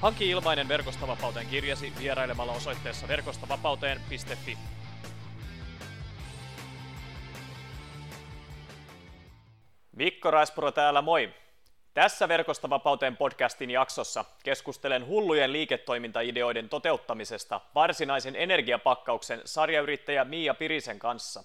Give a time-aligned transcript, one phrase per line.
[0.00, 4.58] Hanki ilmainen Verkostavapauteen kirjasi vierailemalla osoitteessa verkostavapauteen.fi.
[9.96, 11.34] Mikko Raispuro täällä, moi!
[11.94, 21.44] Tässä Verkostavapauteen podcastin jaksossa keskustelen hullujen liiketoimintaideoiden toteuttamisesta varsinaisen energiapakkauksen sarjayrittäjä Mia Pirisen kanssa.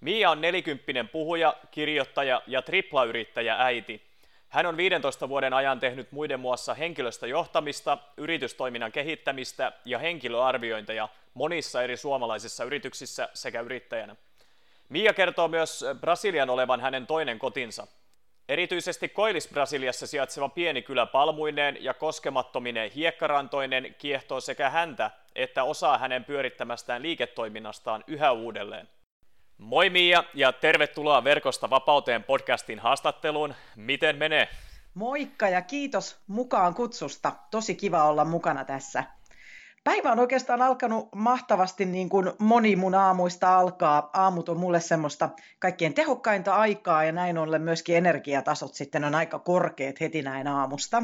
[0.00, 4.02] Mia on nelikymppinen puhuja, kirjoittaja ja triplayrittäjä äiti–
[4.48, 11.96] hän on 15 vuoden ajan tehnyt muiden muassa henkilöstöjohtamista, yritystoiminnan kehittämistä ja henkilöarviointeja monissa eri
[11.96, 14.16] suomalaisissa yrityksissä sekä yrittäjänä.
[14.88, 17.86] Mia kertoo myös Brasilian olevan hänen toinen kotinsa.
[18.48, 26.24] Erityisesti Koillis-Brasiliassa sijaitseva pieni kylä palmuineen ja koskemattominen hiekkarantoinen kiehtoo sekä häntä että osaa hänen
[26.24, 28.88] pyörittämästään liiketoiminnastaan yhä uudelleen.
[29.58, 33.54] Moi Mia ja tervetuloa Verkosta vapauteen podcastin haastatteluun.
[33.76, 34.48] Miten menee?
[34.94, 37.32] Moikka ja kiitos mukaan kutsusta.
[37.50, 39.04] Tosi kiva olla mukana tässä.
[39.84, 44.10] Päivä on oikeastaan alkanut mahtavasti niin kuin moni mun aamuista alkaa.
[44.12, 49.38] Aamut on mulle semmoista kaikkien tehokkainta aikaa ja näin ollen myöskin energiatasot sitten on aika
[49.38, 51.02] korkeat heti näin aamusta.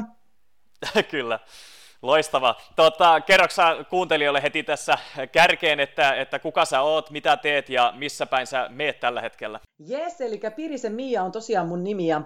[1.11, 1.39] Kyllä.
[2.03, 2.55] Loistava.
[2.75, 4.97] Tota, kerroksä kuuntelijoille heti tässä
[5.31, 9.59] kärkeen, että, että kuka sä oot, mitä teet ja missä päin sä meet tällä hetkellä?
[9.89, 12.21] Yes, eli Pirisen Mia on tosiaan mun nimi ja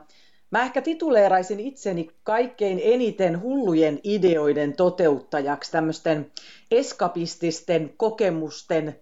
[0.52, 6.32] mä ehkä tituleeraisin itseni kaikkein eniten hullujen ideoiden toteuttajaksi, tämmöisten
[6.72, 9.00] eskapististen kokemusten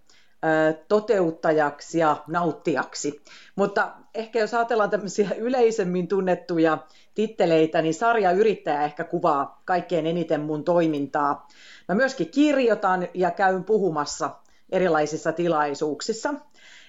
[0.87, 3.21] toteuttajaksi ja nauttijaksi.
[3.55, 6.77] Mutta ehkä jos ajatellaan tämmöisiä yleisemmin tunnettuja
[7.15, 11.47] titteleitä, niin sarjayrittäjä ehkä kuvaa kaikkein eniten mun toimintaa.
[11.87, 14.29] Mä myöskin kirjoitan ja käyn puhumassa
[14.69, 16.33] erilaisissa tilaisuuksissa.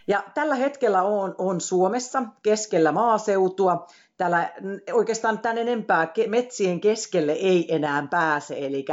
[0.06, 3.86] Ja tällä hetkellä on, on Suomessa keskellä maaseutua.
[4.16, 4.52] Täällä
[4.92, 8.84] oikeastaan tän enempää metsien keskelle ei enää pääse, eli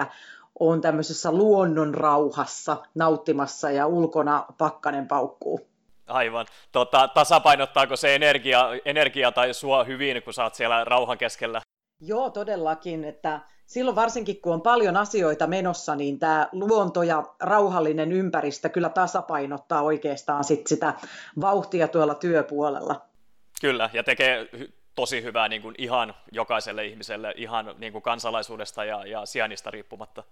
[0.59, 5.67] on tämmöisessä luonnon rauhassa nauttimassa ja ulkona pakkanen paukkuu.
[6.07, 6.45] Aivan.
[6.71, 11.61] Tota, tasapainottaako se energia, energia tai sua hyvin, kun sä oot siellä rauhan keskellä?
[12.01, 13.05] Joo, todellakin.
[13.05, 18.89] Että silloin varsinkin, kun on paljon asioita menossa, niin tämä luonto ja rauhallinen ympäristö kyllä
[18.89, 20.93] tasapainottaa oikeastaan sit sitä
[21.41, 23.01] vauhtia tuolla työpuolella.
[23.61, 24.49] Kyllä, ja tekee
[24.95, 30.23] tosi hyvää niin kuin ihan jokaiselle ihmiselle, ihan niin kuin kansalaisuudesta ja, ja sijainnista riippumatta.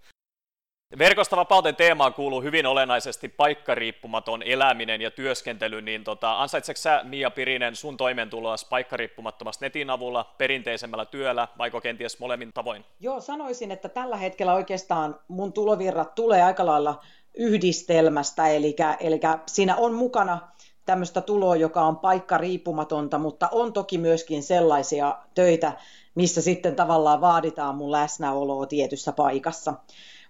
[0.98, 7.32] Verkosta vapauteen teemaan kuuluu hyvin olennaisesti paikkariippumaton eläminen ja työskentely, niin tota, ansaitseeko sä Mia
[7.32, 12.86] Pirinen sun toimeentuloa paikkariippumattomasta netin avulla, perinteisemmällä työllä, vaiko kenties molemmin tavoin?
[13.00, 19.76] Joo, sanoisin, että tällä hetkellä oikeastaan mun tulovirrat tulee aika lailla yhdistelmästä, eli, eli siinä
[19.76, 20.40] on mukana
[20.86, 25.74] tämmöistä tuloa, joka on paikka riippumatonta, mutta on toki myöskin sellaisia töitä,
[26.16, 29.74] missä sitten tavallaan vaaditaan mun läsnäoloa tietyssä paikassa.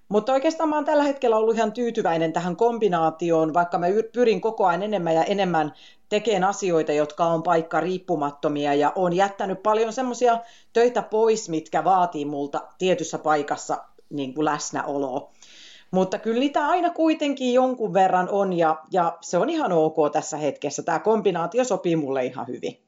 [0.10, 4.66] Mutta oikeastaan mä oon tällä hetkellä ollut ihan tyytyväinen tähän kombinaatioon, vaikka mä pyrin koko
[4.66, 5.74] ajan enemmän ja enemmän
[6.10, 10.40] tekemään asioita, jotka on paikka riippumattomia ja on jättänyt paljon semmoisia
[10.74, 15.32] töitä pois, mitkä vaatii multa tietyssä paikassa niin kuin läsnäoloa.
[15.92, 20.38] Mutta kyllä niitä aina kuitenkin jonkun verran on ja, ja se on ihan ok tässä
[20.38, 20.84] hetkessä.
[20.84, 22.82] Tämä kombinaatio sopii mulle ihan hyvin.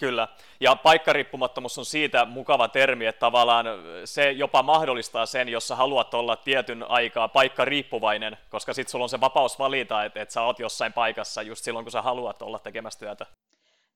[0.00, 0.28] Kyllä,
[0.60, 3.66] ja paikkariippumattomuus on siitä mukava termi, että tavallaan
[4.04, 9.08] se jopa mahdollistaa sen, jos sä haluat olla tietyn aikaa paikkariippuvainen, koska sitten sulla on
[9.08, 12.58] se vapaus valita, että, että sä oot jossain paikassa just silloin, kun sä haluat olla
[12.58, 13.26] tekemässä työtä.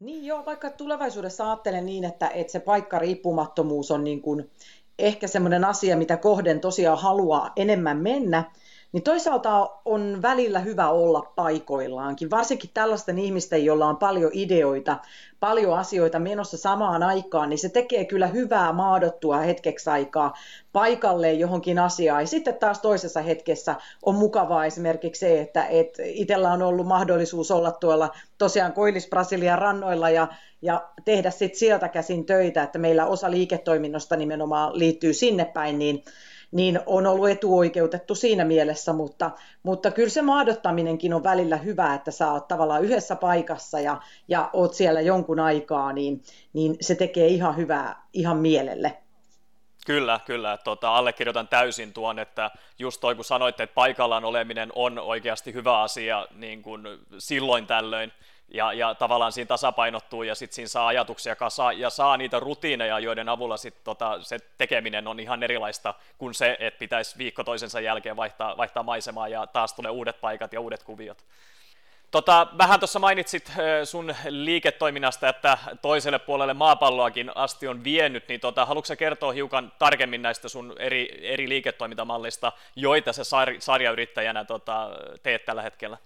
[0.00, 4.50] Niin joo, vaikka tulevaisuudessa ajattelen niin, että, että se paikkariippumattomuus on niin kuin
[4.98, 8.44] ehkä semmoinen asia, mitä kohden tosiaan haluaa enemmän mennä,
[8.94, 14.98] niin toisaalta on välillä hyvä olla paikoillaankin, varsinkin tällaisten ihmisten, joilla on paljon ideoita,
[15.40, 20.34] paljon asioita menossa samaan aikaan, niin se tekee kyllä hyvää maadottua hetkeksi aikaa
[20.72, 22.22] paikalle johonkin asiaan.
[22.22, 27.50] Ja sitten taas toisessa hetkessä on mukavaa esimerkiksi se, että et itsellä on ollut mahdollisuus
[27.50, 30.28] olla tuolla tosiaan Koillis-Brasilian rannoilla ja,
[30.62, 36.04] ja tehdä sitten sieltä käsin töitä, että meillä osa liiketoiminnosta nimenomaan liittyy sinne päin, niin
[36.54, 39.30] niin on ollut etuoikeutettu siinä mielessä, mutta,
[39.62, 44.50] mutta kyllä se maadottaminenkin on välillä hyvä, että sä oot tavallaan yhdessä paikassa ja, ja
[44.52, 46.22] oot siellä jonkun aikaa, niin,
[46.52, 48.96] niin se tekee ihan hyvää ihan mielelle.
[49.86, 50.58] Kyllä, kyllä.
[50.64, 55.80] Tota, allekirjoitan täysin tuon, että just toi kun sanoitte, että paikallaan oleminen on oikeasti hyvä
[55.80, 56.82] asia niin kuin
[57.18, 58.12] silloin tällöin,
[58.48, 62.98] ja, ja tavallaan siinä tasapainottuu ja sitten siinä saa ajatuksia kasaa ja saa niitä rutiineja,
[62.98, 67.80] joiden avulla sit tota, se tekeminen on ihan erilaista kuin se, että pitäisi viikko toisensa
[67.80, 71.24] jälkeen vaihtaa, vaihtaa maisemaa ja taas tulee uudet paikat ja uudet kuviot.
[72.10, 73.52] Tota, vähän tuossa mainitsit
[73.84, 80.22] sun liiketoiminnasta, että toiselle puolelle maapalloakin asti on vienyt, niin tota, haluatko kertoa hiukan tarkemmin
[80.22, 84.90] näistä sun eri, eri liiketoimintamallista, joita sä sar- sarjayrittäjänä tota,
[85.22, 85.98] teet tällä hetkellä?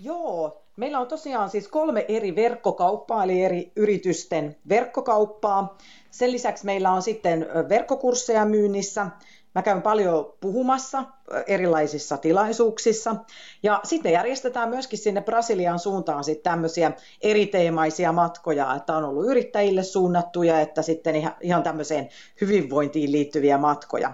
[0.00, 5.78] Joo, meillä on tosiaan siis kolme eri verkkokauppaa, eli eri yritysten verkkokauppaa.
[6.10, 9.06] Sen lisäksi meillä on sitten verkkokursseja myynnissä.
[9.54, 11.04] Mä käyn paljon puhumassa
[11.46, 13.16] erilaisissa tilaisuuksissa.
[13.62, 19.82] Ja sitten järjestetään myöskin sinne Brasilian suuntaan sitten tämmöisiä eriteemaisia matkoja, että on ollut yrittäjille
[19.82, 22.08] suunnattuja, että sitten ihan, tämmöiseen
[22.40, 24.12] hyvinvointiin liittyviä matkoja.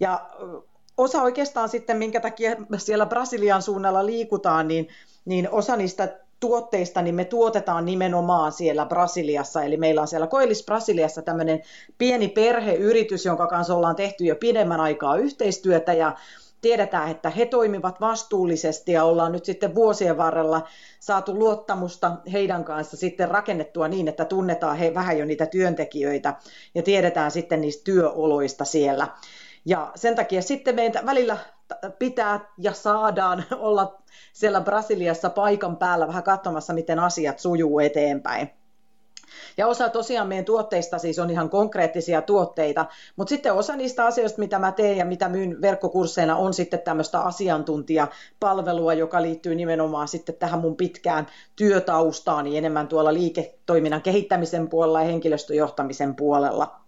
[0.00, 0.30] Ja
[0.96, 4.88] osa oikeastaan sitten, minkä takia siellä Brasilian suunnalla liikutaan, niin
[5.24, 9.62] niin osa niistä tuotteista niin me tuotetaan nimenomaan siellä Brasiliassa.
[9.62, 11.62] Eli meillä on siellä Koillis Brasiliassa tämmöinen
[11.98, 16.16] pieni perheyritys, jonka kanssa ollaan tehty jo pidemmän aikaa yhteistyötä ja
[16.60, 20.62] tiedetään, että he toimivat vastuullisesti ja ollaan nyt sitten vuosien varrella
[21.00, 26.34] saatu luottamusta heidän kanssa sitten rakennettua niin, että tunnetaan he vähän jo niitä työntekijöitä
[26.74, 29.08] ja tiedetään sitten niistä työoloista siellä.
[29.64, 31.36] Ja sen takia sitten meitä välillä
[31.98, 34.02] pitää ja saadaan olla
[34.32, 38.50] siellä Brasiliassa paikan päällä vähän katsomassa, miten asiat sujuu eteenpäin.
[39.56, 44.38] Ja osa tosiaan meidän tuotteista siis on ihan konkreettisia tuotteita, mutta sitten osa niistä asioista,
[44.38, 50.34] mitä mä teen ja mitä myyn verkkokursseina, on sitten tämmöistä asiantuntijapalvelua, joka liittyy nimenomaan sitten
[50.34, 51.26] tähän mun pitkään
[51.56, 56.80] työtaustaani enemmän tuolla liiketoiminnan kehittämisen puolella ja henkilöstöjohtamisen puolella.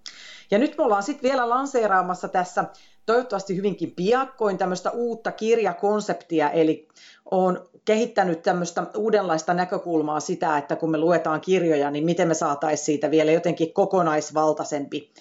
[0.51, 2.65] Ja nyt me ollaan sitten vielä lanseeraamassa tässä
[3.07, 6.89] toivottavasti hyvinkin piakkoin tämmöistä uutta kirjakonseptia, eli
[7.31, 12.87] olen kehittänyt tämmöistä uudenlaista näkökulmaa sitä, että kun me luetaan kirjoja, niin miten me saataisiin
[12.87, 15.13] siitä vielä jotenkin kokonaisvaltaisempi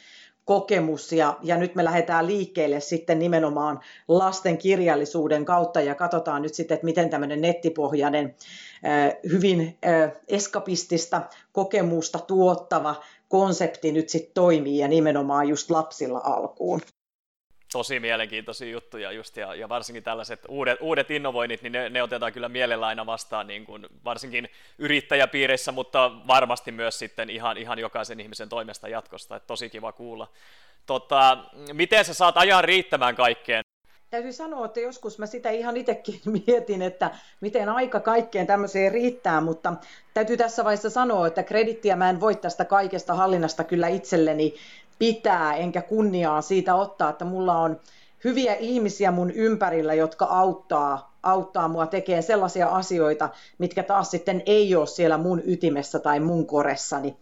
[0.45, 1.11] kokemus.
[1.11, 6.75] Ja, ja nyt me lähdetään liikkeelle sitten nimenomaan lasten kirjallisuuden kautta ja katsotaan nyt sitten,
[6.75, 8.35] että miten tämmöinen nettipohjainen
[9.31, 9.77] hyvin
[10.27, 11.21] eskapistista
[11.51, 12.95] kokemusta tuottava
[13.29, 16.81] konsepti nyt sitten toimii ja nimenomaan just lapsilla alkuun
[17.75, 22.33] tosi mielenkiintoisia juttuja just, ja, ja varsinkin tällaiset uudet, uudet innovoinnit, niin ne, ne otetaan
[22.33, 28.19] kyllä mielellä aina vastaan, niin kuin varsinkin yrittäjäpiireissä, mutta varmasti myös sitten ihan, ihan jokaisen
[28.19, 30.27] ihmisen toimesta jatkosta, että tosi kiva kuulla.
[30.85, 31.37] Tota,
[31.73, 33.63] miten sä saat ajan riittämään kaikkeen?
[34.09, 37.11] Täytyy sanoa, että joskus mä sitä ihan itsekin mietin, että
[37.41, 39.73] miten aika kaikkeen tämmöiseen riittää, mutta
[40.13, 44.55] täytyy tässä vaiheessa sanoa, että kredittiä mä en voi tästä kaikesta hallinnasta kyllä itselleni
[44.99, 47.79] pitää, enkä kunniaa siitä ottaa, että mulla on
[48.23, 54.75] hyviä ihmisiä mun ympärillä, jotka auttaa, auttaa mua tekemään sellaisia asioita, mitkä taas sitten ei
[54.75, 57.17] ole siellä mun ytimessä tai mun koressani.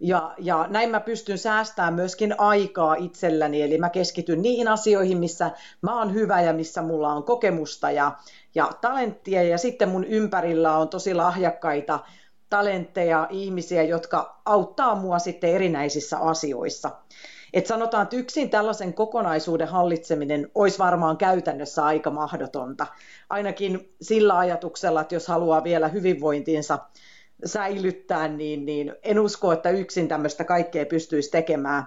[0.00, 5.50] Ja, ja näin mä pystyn säästämään myöskin aikaa itselläni, eli mä keskityn niihin asioihin, missä
[5.82, 8.12] mä oon hyvä ja missä mulla on kokemusta ja,
[8.54, 12.00] ja talenttia, ja sitten mun ympärillä on tosi lahjakkaita
[12.50, 16.90] talentteja, ihmisiä, jotka auttaa mua sitten erinäisissä asioissa.
[17.52, 22.86] Et sanotaan, että yksin tällaisen kokonaisuuden hallitseminen olisi varmaan käytännössä aika mahdotonta.
[23.30, 26.78] Ainakin sillä ajatuksella, että jos haluaa vielä hyvinvointiinsa
[27.44, 31.84] säilyttää, niin, niin en usko, että yksin tämmöistä kaikkea pystyisi tekemään.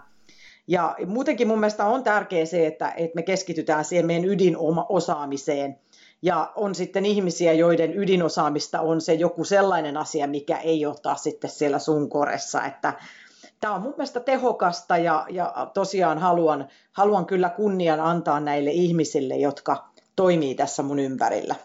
[0.67, 5.79] Ja muutenkin mun mielestä on tärkeää se, että, että me keskitytään siihen meidän ydinosaamiseen.
[6.21, 11.23] Ja on sitten ihmisiä, joiden ydinosaamista on se joku sellainen asia, mikä ei ole taas
[11.23, 12.63] sitten siellä sun koressa.
[12.63, 12.93] Että
[13.59, 19.35] tämä on mun mielestä tehokasta ja, ja tosiaan haluan, haluan kyllä kunnian antaa näille ihmisille,
[19.35, 21.55] jotka toimii tässä mun ympärillä.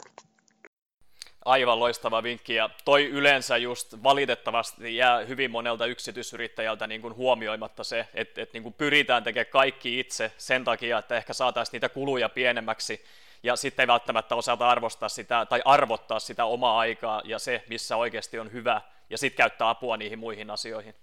[1.45, 7.85] Aivan loistava vinkki, ja toi yleensä just valitettavasti jää hyvin monelta yksityisyrittäjältä niin kuin huomioimatta
[7.85, 11.89] se, että, että niin kuin pyritään tekemään kaikki itse sen takia, että ehkä saataisiin niitä
[11.89, 13.05] kuluja pienemmäksi,
[13.43, 17.97] ja sitten ei välttämättä osata arvostaa sitä tai arvottaa sitä omaa aikaa ja se, missä
[17.97, 18.81] oikeasti on hyvä,
[19.11, 20.95] ja sitten käyttää apua niihin muihin asioihin.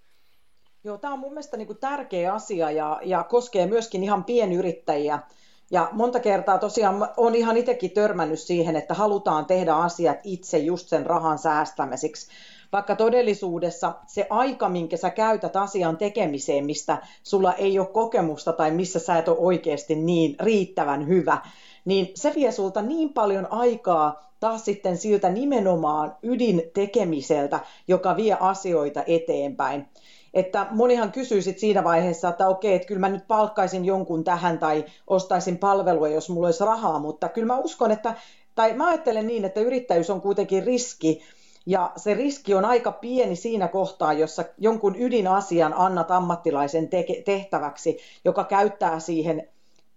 [0.83, 5.19] Joo, tämä on mun mielestä niin kuin tärkeä asia ja, ja koskee myöskin ihan pienyrittäjiä.
[5.71, 10.87] Ja monta kertaa tosiaan on ihan itsekin törmännyt siihen, että halutaan tehdä asiat itse just
[10.87, 12.31] sen rahan säästämiseksi.
[12.71, 18.71] Vaikka todellisuudessa se aika, minkä sä käytät asian tekemiseen, mistä sulla ei ole kokemusta tai
[18.71, 21.37] missä sä et ole oikeasti niin riittävän hyvä,
[21.89, 29.03] niin se vie sulta niin paljon aikaa taas sitten siltä nimenomaan ydintekemiseltä, joka vie asioita
[29.07, 29.87] eteenpäin.
[30.33, 34.59] että monihan kysyy sit siinä vaiheessa, että okei, että kyllä mä nyt palkkaisin jonkun tähän
[34.59, 38.15] tai ostaisin palvelua, jos mulla olisi rahaa, mutta kyllä mä uskon, että,
[38.55, 41.21] tai mä ajattelen niin, että yrittäjyys on kuitenkin riski,
[41.65, 46.89] ja se riski on aika pieni siinä kohtaa, jossa jonkun ydinasian annat ammattilaisen
[47.25, 49.47] tehtäväksi, joka käyttää siihen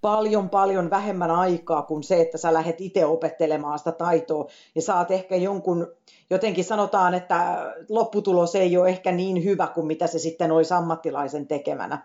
[0.02, 4.46] paljon paljon vähemmän aikaa kuin se, että sä lähdet itse opettelemaan sitä taitoa.
[4.74, 5.86] Ja saat ehkä jonkun,
[6.30, 11.46] jotenkin sanotaan, että lopputulos ei ole ehkä niin hyvä kuin mitä se sitten olisi ammattilaisen
[11.46, 11.98] tekemänä.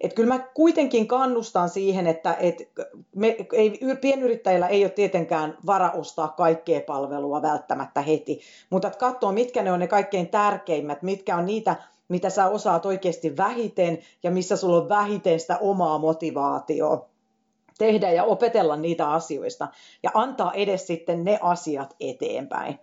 [0.00, 2.70] Et kyllä mä kuitenkin kannustan siihen, että et
[3.14, 8.40] me, ei, pienyrittäjillä ei ole tietenkään vara ostaa kaikkea palvelua välttämättä heti,
[8.70, 11.76] mutta katsoa, mitkä ne on ne kaikkein tärkeimmät, mitkä on niitä,
[12.08, 17.15] mitä sä osaat oikeasti vähiten ja missä sulla on vähiten sitä omaa motivaatioa
[17.78, 19.68] tehdä ja opetella niitä asioista
[20.02, 22.78] ja antaa edes sitten ne asiat eteenpäin.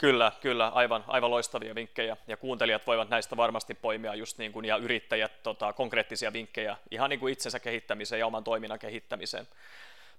[0.00, 4.64] Kyllä, kyllä, aivan, aivan loistavia vinkkejä, ja kuuntelijat voivat näistä varmasti poimia just niin kuin,
[4.64, 9.48] ja yrittäjät tota, konkreettisia vinkkejä ihan niin kuin itsensä kehittämiseen ja oman toiminnan kehittämiseen.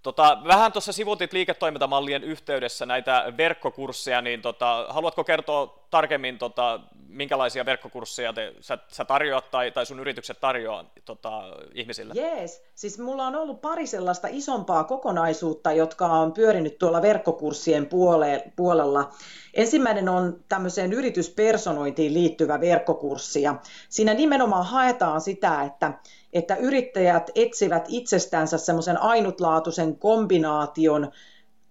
[0.03, 7.65] Tota, vähän tuossa sivutit liiketoimintamallien yhteydessä näitä verkkokursseja, niin tota, haluatko kertoa tarkemmin, tota, minkälaisia
[7.65, 12.13] verkkokursseja te, sä, sä tarjoat tai, tai sun yritykset tarjoaa tota, ihmisille?
[12.17, 18.43] Jees, siis mulla on ollut pari sellaista isompaa kokonaisuutta, jotka on pyörinyt tuolla verkkokurssien puole,
[18.55, 19.09] puolella.
[19.53, 23.55] Ensimmäinen on tämmöiseen yrityspersonointiin liittyvä verkkokurssi ja
[23.89, 25.93] siinä nimenomaan haetaan sitä, että
[26.33, 31.11] että yrittäjät etsivät itsestänsä semmoisen ainutlaatuisen kombinaation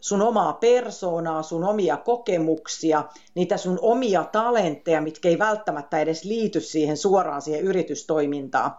[0.00, 6.60] sun omaa persoonaa, sun omia kokemuksia, niitä sun omia talentteja, mitkä ei välttämättä edes liity
[6.60, 8.70] siihen suoraan siihen yritystoimintaan.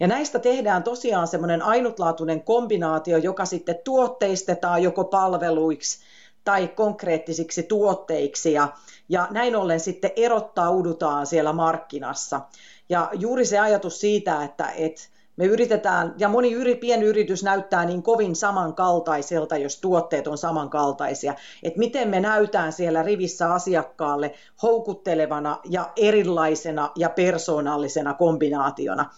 [0.00, 5.98] Ja näistä tehdään tosiaan semmoinen ainutlaatuinen kombinaatio, joka sitten tuotteistetaan joko palveluiksi
[6.44, 8.68] tai konkreettisiksi tuotteiksi ja,
[9.08, 12.40] ja näin ollen sitten erottaudutaan siellä markkinassa.
[12.88, 15.10] Ja juuri se ajatus siitä, että et,
[15.40, 21.78] me yritetään, ja moni yri, pienyritys näyttää niin kovin samankaltaiselta, jos tuotteet on samankaltaisia, että
[21.78, 29.10] miten me näytään siellä rivissä asiakkaalle houkuttelevana ja erilaisena ja persoonallisena kombinaationa.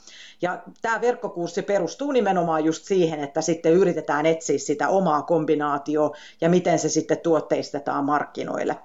[0.43, 6.49] Ja tämä verkkokurssi perustuu nimenomaan just siihen, että sitten yritetään etsiä sitä omaa kombinaatioa ja
[6.49, 8.77] miten se sitten tuotteistetaan markkinoille.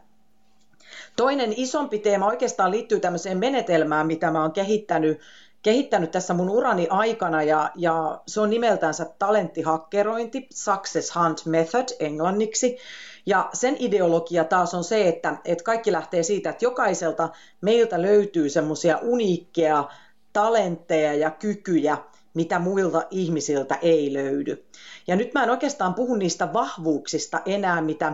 [1.15, 5.19] Toinen isompi teema oikeastaan liittyy tämmöiseen menetelmään, mitä mä oon kehittänyt
[5.61, 12.77] kehittänyt tässä mun urani aikana ja, ja se on nimeltänsä talenttihakkerointi, Success Hunt Method englanniksi.
[13.25, 17.29] Ja sen ideologia taas on se, että, että kaikki lähtee siitä, että jokaiselta
[17.61, 19.89] meiltä löytyy semmoisia uniikkeja
[20.33, 21.97] talentteja ja kykyjä,
[22.33, 24.65] mitä muilta ihmisiltä ei löydy.
[25.07, 28.13] Ja nyt mä en oikeastaan puhu niistä vahvuuksista enää, mitä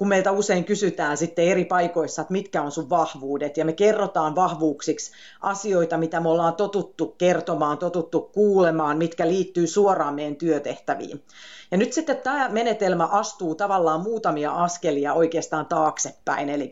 [0.00, 4.34] kun meiltä usein kysytään sitten eri paikoissa, että mitkä on sun vahvuudet, ja me kerrotaan
[4.34, 11.24] vahvuuksiksi asioita, mitä me ollaan totuttu kertomaan, totuttu kuulemaan, mitkä liittyy suoraan meidän työtehtäviin.
[11.70, 16.70] Ja nyt sitten tämä menetelmä astuu tavallaan muutamia askelia oikeastaan taaksepäin, eli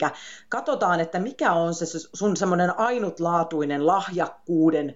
[0.49, 4.95] katsotaan, että mikä on se sun semmoinen ainutlaatuinen lahjakkuuden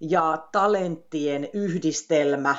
[0.00, 2.56] ja talenttien yhdistelmä,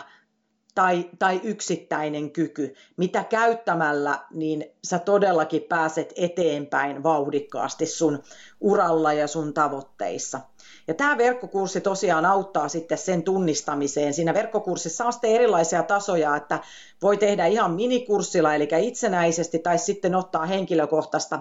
[0.80, 8.24] tai, tai yksittäinen kyky, mitä käyttämällä niin sä todellakin pääset eteenpäin vauhdikkaasti sun
[8.62, 10.40] uralla ja sun tavoitteissa.
[10.88, 14.14] Ja tämä verkkokurssi tosiaan auttaa sitten sen tunnistamiseen.
[14.14, 16.60] Siinä verkkokurssissa on sitten erilaisia tasoja, että
[17.02, 21.40] voi tehdä ihan minikurssilla, eli itsenäisesti, tai sitten ottaa henkilökohtaista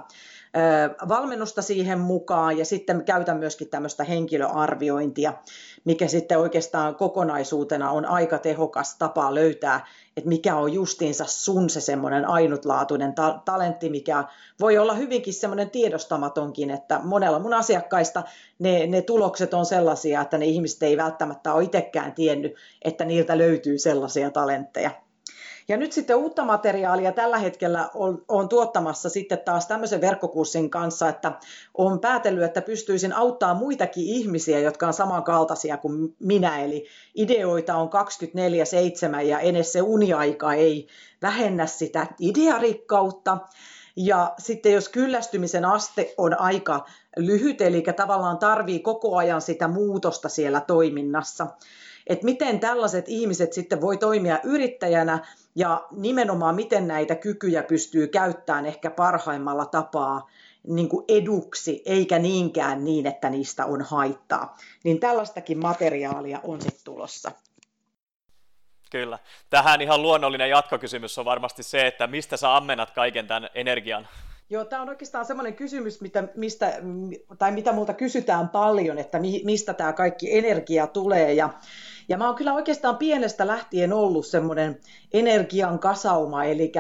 [1.09, 5.33] valmennusta siihen mukaan ja sitten käytän myöskin tämmöistä henkilöarviointia,
[5.85, 9.87] mikä sitten oikeastaan kokonaisuutena on aika tehokas tapa löytää,
[10.17, 14.25] että mikä on justiinsa sun se semmoinen ainutlaatuinen ta- talentti, mikä
[14.61, 18.23] voi olla hyvinkin semmoinen tiedostamatonkin, että monella mun asiakkaista
[18.59, 23.39] ne, ne tulokset on sellaisia, että ne ihmiset ei välttämättä ole itsekään tiennyt, että niiltä
[23.39, 25.08] löytyy sellaisia talentteja.
[25.69, 31.09] Ja nyt sitten uutta materiaalia tällä hetkellä on, on tuottamassa sitten taas tämmöisen verkkokurssin kanssa,
[31.09, 31.33] että
[31.75, 36.59] on päätellyt, että pystyisin auttaa muitakin ihmisiä, jotka on samankaltaisia kuin minä.
[36.59, 37.91] Eli ideoita on
[39.19, 40.89] 24-7 ja edes se uniaika ei
[41.23, 43.39] vähennä sitä idearikkautta.
[43.97, 50.29] Ja sitten jos kyllästymisen aste on aika lyhyt, eli tavallaan tarvii koko ajan sitä muutosta
[50.29, 51.47] siellä toiminnassa,
[52.09, 55.19] että miten tällaiset ihmiset sitten voi toimia yrittäjänä
[55.55, 60.31] ja nimenomaan miten näitä kykyjä pystyy käyttämään ehkä parhaimmalla tapaa
[60.67, 64.57] niin kuin eduksi, eikä niinkään niin, että niistä on haittaa.
[64.85, 67.33] Niin tällaistakin materiaalia on sitten tulossa.
[68.91, 69.19] Kyllä.
[69.51, 74.09] Tähän ihan luonnollinen jatkokysymys on varmasti se, että mistä sä ammennat kaiken tämän energian
[74.51, 76.73] Joo, tämä on oikeastaan semmoinen kysymys, mitä, mistä,
[77.39, 81.33] tai mitä multa kysytään paljon, että mi, mistä tämä kaikki energia tulee.
[81.33, 81.51] Ja,
[82.09, 84.81] ja mä oon kyllä oikeastaan pienestä lähtien ollut semmoinen
[85.13, 86.73] energian kasauma, eli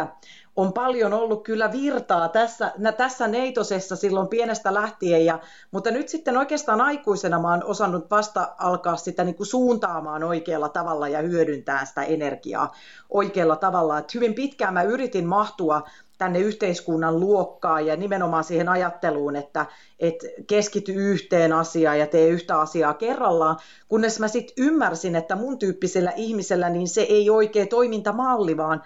[0.56, 5.38] on paljon ollut kyllä virtaa tässä, tässä neitosessa silloin pienestä lähtien, ja,
[5.70, 10.68] mutta nyt sitten oikeastaan aikuisena mä oon osannut vasta alkaa sitä niin kuin suuntaamaan oikealla
[10.68, 12.74] tavalla ja hyödyntää sitä energiaa
[13.10, 13.98] oikealla tavalla.
[13.98, 15.82] Et hyvin pitkään mä yritin mahtua
[16.18, 19.66] tänne yhteiskunnan luokkaan ja nimenomaan siihen ajatteluun, että
[19.98, 20.14] et
[20.46, 23.56] keskity yhteen asiaan ja tee yhtä asiaa kerrallaan,
[23.88, 28.82] kunnes mä sitten ymmärsin, että mun tyyppisellä ihmisellä niin se ei oikein toimintamalli, vaan,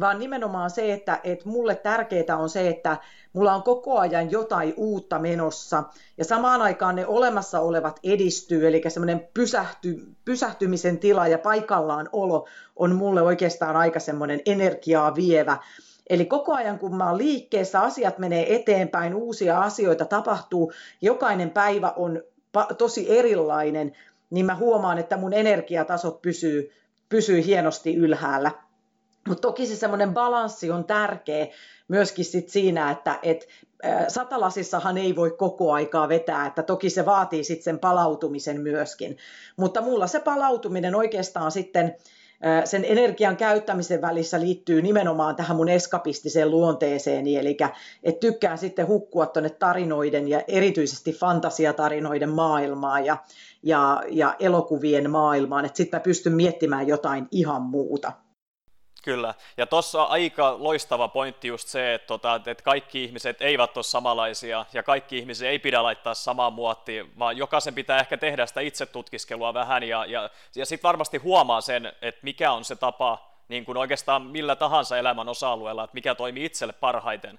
[0.00, 2.96] vaan nimenomaan se, että et mulle tärkeää on se, että
[3.32, 5.84] mulla on koko ajan jotain uutta menossa.
[6.18, 12.46] Ja samaan aikaan ne olemassa olevat edistyy, eli semmoinen pysähty, pysähtymisen tila ja paikallaan olo
[12.76, 15.56] on mulle oikeastaan aika semmoinen energiaa vievä
[16.10, 21.92] Eli koko ajan kun mä oon liikkeessä, asiat menee eteenpäin, uusia asioita tapahtuu, jokainen päivä
[21.96, 22.22] on
[22.78, 23.92] tosi erilainen,
[24.30, 26.72] niin mä huomaan, että mun energiatasot pysyy,
[27.08, 28.50] pysyy hienosti ylhäällä.
[29.28, 31.46] Mutta toki se semmoinen balanssi on tärkeä
[31.88, 33.48] myöskin sit siinä, että et,
[34.08, 39.16] satalasissahan ei voi koko aikaa vetää, että toki se vaatii sitten sen palautumisen myöskin.
[39.56, 41.96] Mutta mulla se palautuminen oikeastaan sitten
[42.64, 47.56] sen energian käyttämisen välissä liittyy nimenomaan tähän mun eskapistiseen luonteeseeni, eli
[48.02, 53.16] että tykkään sitten hukkua tuonne tarinoiden ja erityisesti fantasiatarinoiden maailmaan ja,
[53.62, 58.12] ja, ja elokuvien maailmaan, että sitten mä pystyn miettimään jotain ihan muuta.
[59.08, 63.84] Kyllä, ja tuossa aika loistava pointti just se, että, tota, että kaikki ihmiset eivät ole
[63.84, 68.60] samanlaisia, ja kaikki ihmiset ei pidä laittaa samaa muottiin, vaan jokaisen pitää ehkä tehdä sitä
[68.60, 73.30] itse tutkiskelua vähän, ja, ja, ja sitten varmasti huomaa sen, että mikä on se tapa,
[73.48, 77.38] niin kuin oikeastaan millä tahansa elämän osa-alueella, että mikä toimii itselle parhaiten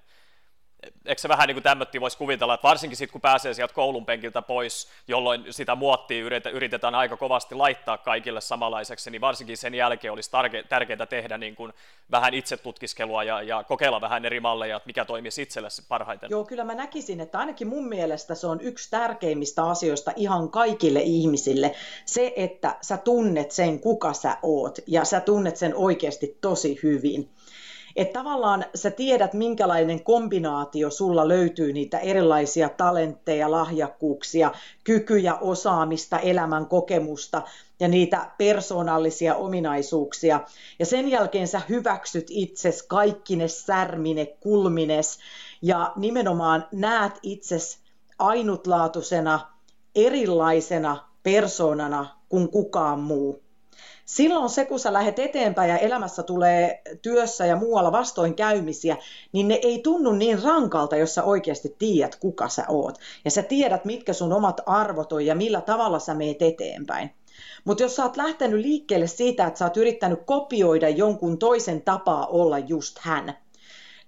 [1.06, 4.06] eikö se vähän niin kuin tämmötti voisi kuvitella, että varsinkin sitten kun pääsee sieltä koulun
[4.06, 10.12] penkiltä pois, jolloin sitä muottia yritetään aika kovasti laittaa kaikille samanlaiseksi, niin varsinkin sen jälkeen
[10.12, 10.30] olisi
[10.68, 11.72] tärkeää tehdä niin kuin
[12.10, 16.30] vähän itse tutkiskelua ja, ja kokeilla vähän eri malleja, että mikä toimisi itselle parhaiten.
[16.30, 21.00] Joo, kyllä mä näkisin, että ainakin mun mielestä se on yksi tärkeimmistä asioista ihan kaikille
[21.00, 21.74] ihmisille.
[22.06, 27.30] Se, että sä tunnet sen, kuka sä oot, ja sä tunnet sen oikeasti tosi hyvin.
[27.96, 34.52] Että tavallaan sä tiedät, minkälainen kombinaatio sulla löytyy niitä erilaisia talentteja, lahjakkuuksia,
[34.84, 37.42] kykyjä, osaamista, elämän kokemusta
[37.80, 40.40] ja niitä persoonallisia ominaisuuksia.
[40.78, 45.18] Ja sen jälkeen sä hyväksyt itses kaikkine särmine, kulmines
[45.62, 47.78] ja nimenomaan näet itses
[48.18, 49.40] ainutlaatuisena,
[49.94, 53.42] erilaisena persoonana kuin kukaan muu
[54.16, 58.96] silloin se, kun sä lähdet eteenpäin ja elämässä tulee työssä ja muualla vastoinkäymisiä,
[59.32, 62.98] niin ne ei tunnu niin rankalta, jos sä oikeasti tiedät, kuka sä oot.
[63.24, 67.10] Ja sä tiedät, mitkä sun omat arvot on ja millä tavalla sä meet eteenpäin.
[67.64, 72.26] Mutta jos sä oot lähtenyt liikkeelle siitä, että sä oot yrittänyt kopioida jonkun toisen tapaa
[72.26, 73.38] olla just hän,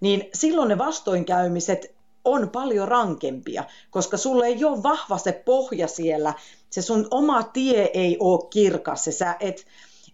[0.00, 6.34] niin silloin ne vastoinkäymiset on paljon rankempia, koska sulle ei ole vahva se pohja siellä,
[6.70, 9.66] se sun oma tie ei ole kirkas, se sä et,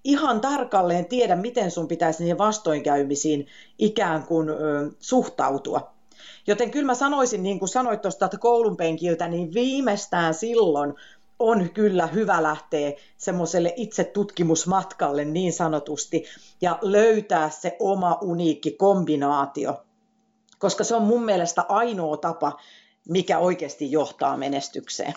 [0.08, 3.46] ihan tarkalleen tiedä, miten sun pitäisi niihin vastoinkäymisiin
[3.78, 4.54] ikään kuin ö,
[4.98, 5.92] suhtautua.
[6.46, 10.94] Joten kyllä mä sanoisin, niin kuin sanoit tuosta koulun penkiltä, niin viimeistään silloin
[11.38, 16.24] on kyllä hyvä lähteä semmoiselle itse tutkimusmatkalle niin sanotusti
[16.60, 19.84] ja löytää se oma uniikki kombinaatio,
[20.58, 22.56] koska se on mun mielestä ainoa tapa,
[23.08, 25.14] mikä oikeasti johtaa menestykseen.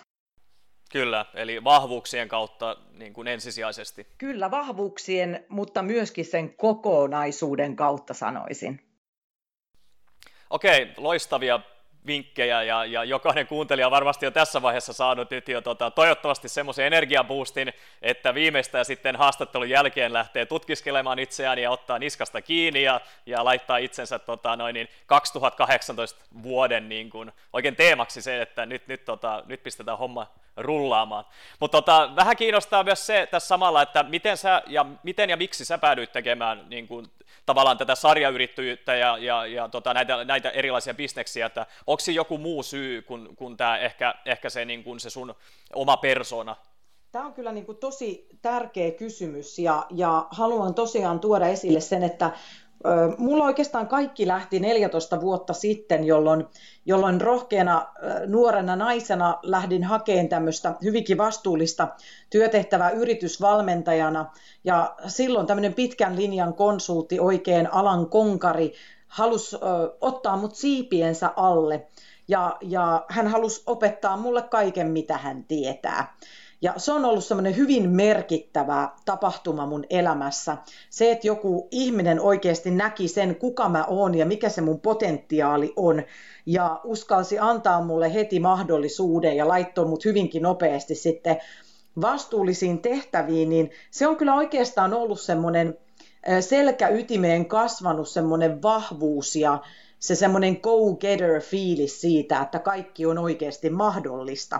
[0.91, 4.07] Kyllä, eli vahvuuksien kautta niin kuin ensisijaisesti.
[4.17, 8.79] Kyllä, vahvuuksien, mutta myöskin sen kokonaisuuden kautta sanoisin.
[10.49, 11.59] Okei, loistavia
[12.05, 16.49] vinkkejä ja, ja jokainen kuuntelija on varmasti jo tässä vaiheessa saanut nyt jo tota, toivottavasti
[16.49, 23.01] semmoisen energiaboostin, että viimeistään sitten haastattelun jälkeen lähtee tutkiskelemaan itseään ja ottaa niskasta kiinni ja,
[23.25, 28.87] ja laittaa itsensä tota, noin niin 2018 vuoden niin kuin, oikein teemaksi se, että nyt,
[28.87, 30.27] nyt, tota, nyt pistetään homma
[30.57, 31.25] rullaamaan.
[31.59, 35.65] Mutta tota, vähän kiinnostaa myös se tässä samalla, että miten, sä, ja, miten ja miksi
[35.65, 37.07] sä päädyit tekemään niin kuin,
[37.45, 42.37] tavallaan tätä sarjayrittäjyyttä ja, ja, ja tota, näitä, näitä erilaisia bisneksiä, että onko se joku
[42.37, 45.35] muu syy kuin, kuin tämä ehkä, ehkä se, niin kuin se sun
[45.75, 46.55] oma persona?
[47.11, 52.03] Tämä on kyllä niin kuin tosi tärkeä kysymys ja, ja haluan tosiaan tuoda esille sen,
[52.03, 52.31] että
[53.17, 56.45] Mulla oikeastaan kaikki lähti 14 vuotta sitten, jolloin,
[56.85, 57.87] jolloin rohkeana
[58.27, 61.87] nuorena naisena lähdin hakemaan tämmöistä hyvinkin vastuullista
[62.29, 64.31] työtehtävää yritysvalmentajana.
[64.63, 68.73] Ja silloin tämmöinen pitkän linjan konsultti, oikein alan konkari,
[69.07, 69.57] halusi
[70.01, 71.87] ottaa mut siipiensä alle
[72.27, 76.15] ja, ja hän halusi opettaa mulle kaiken, mitä hän tietää.
[76.61, 80.57] Ja se on ollut semmoinen hyvin merkittävä tapahtuma mun elämässä.
[80.89, 85.73] Se, että joku ihminen oikeasti näki sen, kuka mä oon ja mikä se mun potentiaali
[85.75, 86.03] on.
[86.45, 91.37] Ja uskalsi antaa mulle heti mahdollisuuden ja laittoi mut hyvinkin nopeasti sitten
[92.01, 95.77] vastuullisiin tehtäviin, niin se on kyllä oikeastaan ollut semmoinen
[96.39, 99.59] selkäytimeen kasvanut semmoinen vahvuus ja
[99.99, 104.59] se semmoinen go-getter-fiilis siitä, että kaikki on oikeasti mahdollista.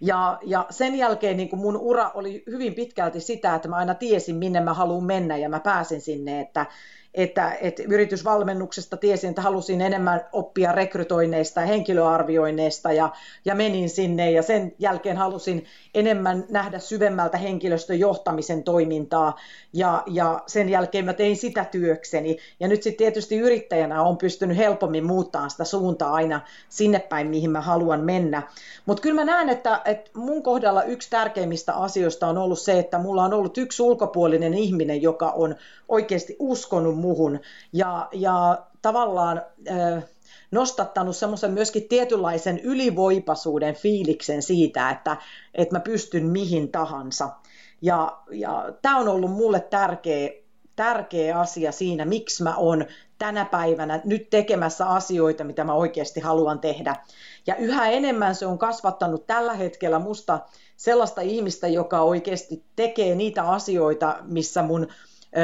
[0.00, 4.36] Ja, ja sen jälkeen niin mun ura oli hyvin pitkälti sitä, että mä aina tiesin,
[4.36, 6.66] minne mä haluan mennä ja mä pääsin sinne, että,
[7.14, 13.12] että, että yritysvalmennuksesta tiesin, että halusin enemmän oppia rekrytoinneista ja henkilöarvioinneista ja,
[13.44, 19.36] ja menin sinne ja sen jälkeen halusin enemmän nähdä syvemmältä henkilöstön johtamisen toimintaa
[19.72, 24.56] ja, ja sen jälkeen mä tein sitä työkseni ja nyt sitten tietysti yrittäjänä on pystynyt
[24.56, 28.42] helpommin muuttaa sitä suuntaa aina sinne päin, mihin mä haluan mennä.
[28.86, 32.98] Mutta kyllä mä näen, että, että mun kohdalla yksi tärkeimmistä asioista on ollut se, että
[32.98, 35.56] mulla on ollut yksi ulkopuolinen ihminen, joka on
[35.88, 37.40] oikeasti uskonut muhun
[37.72, 39.42] ja, ja tavallaan
[40.50, 45.16] nostattanut semmoisen myöskin tietynlaisen ylivoipaisuuden fiiliksen siitä, että,
[45.54, 47.28] että mä pystyn mihin tahansa.
[47.82, 50.30] Ja, ja tämä on ollut mulle tärkeä,
[50.76, 52.84] tärkeä asia siinä, miksi mä oon
[53.18, 56.96] tänä päivänä nyt tekemässä asioita, mitä mä oikeasti haluan tehdä.
[57.46, 60.40] Ja yhä enemmän se on kasvattanut tällä hetkellä musta
[60.76, 64.88] sellaista ihmistä, joka oikeasti tekee niitä asioita, missä mun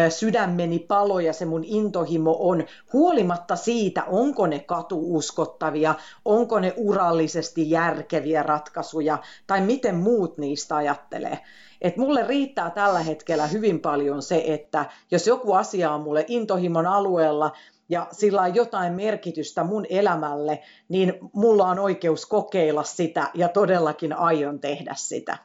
[0.09, 5.95] sydämeni palo ja se mun intohimo on, huolimatta siitä, onko ne katuuskottavia,
[6.25, 11.39] onko ne urallisesti järkeviä ratkaisuja tai miten muut niistä ajattelee.
[11.81, 16.87] Et mulle riittää tällä hetkellä hyvin paljon se, että jos joku asia on mulle intohimon
[16.87, 17.53] alueella,
[17.89, 24.13] ja sillä on jotain merkitystä mun elämälle, niin mulla on oikeus kokeilla sitä ja todellakin
[24.13, 25.39] aion tehdä sitä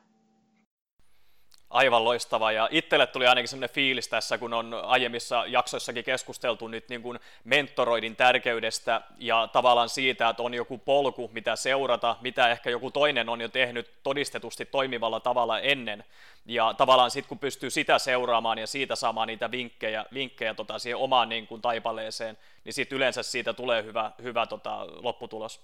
[1.72, 2.52] aivan loistava.
[2.52, 7.20] Ja itselle tuli ainakin sellainen fiilis tässä, kun on aiemmissa jaksoissakin keskusteltu nyt niin kuin
[7.44, 13.30] mentoroidin tärkeydestä ja tavallaan siitä, että on joku polku, mitä seurata, mitä ehkä joku toinen
[13.30, 16.04] on jo tehnyt todistetusti toimivalla tavalla ennen.
[16.46, 20.98] Ja tavallaan sitten kun pystyy sitä seuraamaan ja siitä saamaan niitä vinkkejä, vinkkejä tota, siihen
[20.98, 25.62] omaan niin kuin taipaleeseen, niin sitten yleensä siitä tulee hyvä, hyvä tota, lopputulos.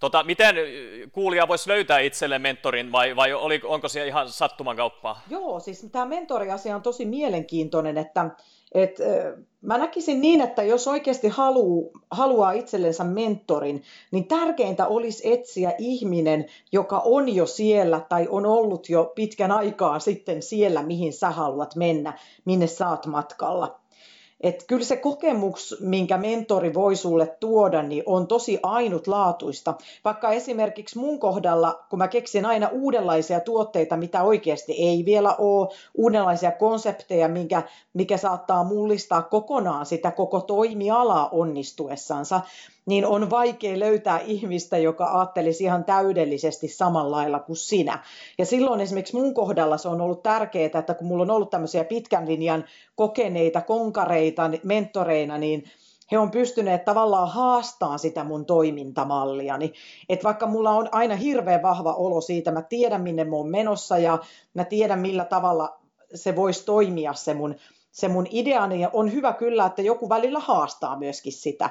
[0.00, 0.56] Tota, miten
[1.12, 5.20] kuulija voisi löytää itselle mentorin vai, vai oli, onko se ihan sattuman kauppaa?
[5.30, 8.30] Joo, siis tämä mentoriasia on tosi mielenkiintoinen, että
[8.72, 8.98] et,
[9.62, 16.46] mä näkisin niin, että jos oikeasti haluu, haluaa itsellensä mentorin, niin tärkeintä olisi etsiä ihminen,
[16.72, 21.76] joka on jo siellä tai on ollut jo pitkän aikaa sitten siellä, mihin sä haluat
[21.76, 23.80] mennä, minne sä oot matkalla.
[24.40, 29.74] Et kyllä se kokemus, minkä mentori voi sulle tuoda, niin on tosi ainutlaatuista.
[30.04, 35.68] Vaikka esimerkiksi mun kohdalla, kun mä keksin aina uudenlaisia tuotteita, mitä oikeasti ei vielä ole,
[35.94, 37.62] uudenlaisia konsepteja, mikä,
[37.94, 42.40] mikä saattaa mullistaa kokonaan sitä koko toimialaa onnistuessansa,
[42.86, 48.02] niin on vaikea löytää ihmistä, joka ajattelisi ihan täydellisesti samalla lailla kuin sinä.
[48.38, 51.84] Ja silloin esimerkiksi mun kohdalla se on ollut tärkeää, että kun mulla on ollut tämmöisiä
[51.84, 55.64] pitkän linjan kokeneita konkareita mentoreina, niin
[56.12, 59.72] he on pystyneet tavallaan haastamaan sitä mun toimintamalliani.
[60.08, 63.98] Et vaikka mulla on aina hirveän vahva olo siitä, mä tiedän minne mä oon menossa
[63.98, 64.18] ja
[64.54, 65.78] mä tiedän millä tavalla
[66.14, 67.54] se voisi toimia se mun,
[67.90, 68.80] se mun ideani.
[68.80, 71.70] Ja on hyvä kyllä, että joku välillä haastaa myöskin sitä.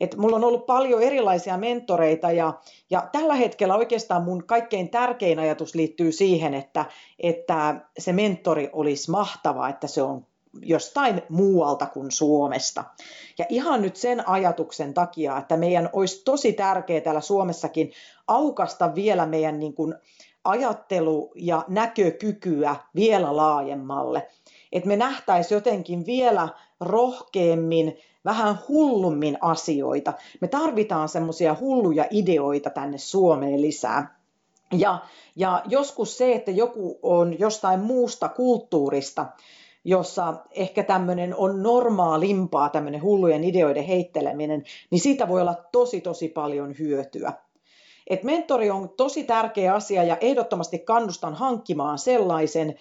[0.00, 2.54] Et mulla on ollut paljon erilaisia mentoreita ja,
[2.90, 6.84] ja tällä hetkellä oikeastaan mun kaikkein tärkein ajatus liittyy siihen, että,
[7.18, 10.26] että se mentori olisi mahtava, että se on
[10.62, 12.84] jostain muualta kuin Suomesta.
[13.38, 17.92] Ja ihan nyt sen ajatuksen takia, että meidän olisi tosi tärkeää täällä Suomessakin
[18.28, 19.94] aukasta vielä meidän niin kuin
[20.44, 24.28] ajattelu- ja näkökykyä vielä laajemmalle.
[24.72, 26.48] Että me nähtäisiin jotenkin vielä
[26.80, 30.12] rohkeammin vähän hullummin asioita.
[30.40, 34.18] Me tarvitaan semmoisia hulluja ideoita tänne Suomeen lisää.
[34.72, 34.98] Ja,
[35.36, 39.26] ja joskus se, että joku on jostain muusta kulttuurista,
[39.84, 46.28] jossa ehkä tämmöinen on normaalimpaa, tämmöinen hullujen ideoiden heitteleminen, niin siitä voi olla tosi tosi
[46.28, 47.32] paljon hyötyä.
[48.06, 52.74] Et mentori on tosi tärkeä asia ja ehdottomasti kannustan hankkimaan sellaisen,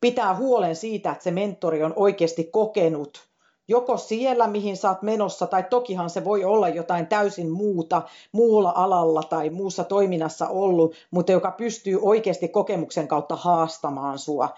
[0.00, 3.26] pitää huolen siitä, että se mentori on oikeasti kokenut
[3.68, 8.02] joko siellä, mihin oot menossa, tai tokihan se voi olla jotain täysin muuta,
[8.32, 14.48] muulla alalla tai muussa toiminnassa ollut, mutta joka pystyy oikeasti kokemuksen kautta haastamaan sua.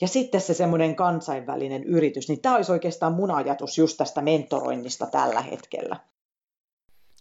[0.00, 5.06] ja sitten se semmoinen kansainvälinen yritys, niin tämä olisi oikeastaan mun ajatus just tästä mentoroinnista
[5.06, 5.96] tällä hetkellä.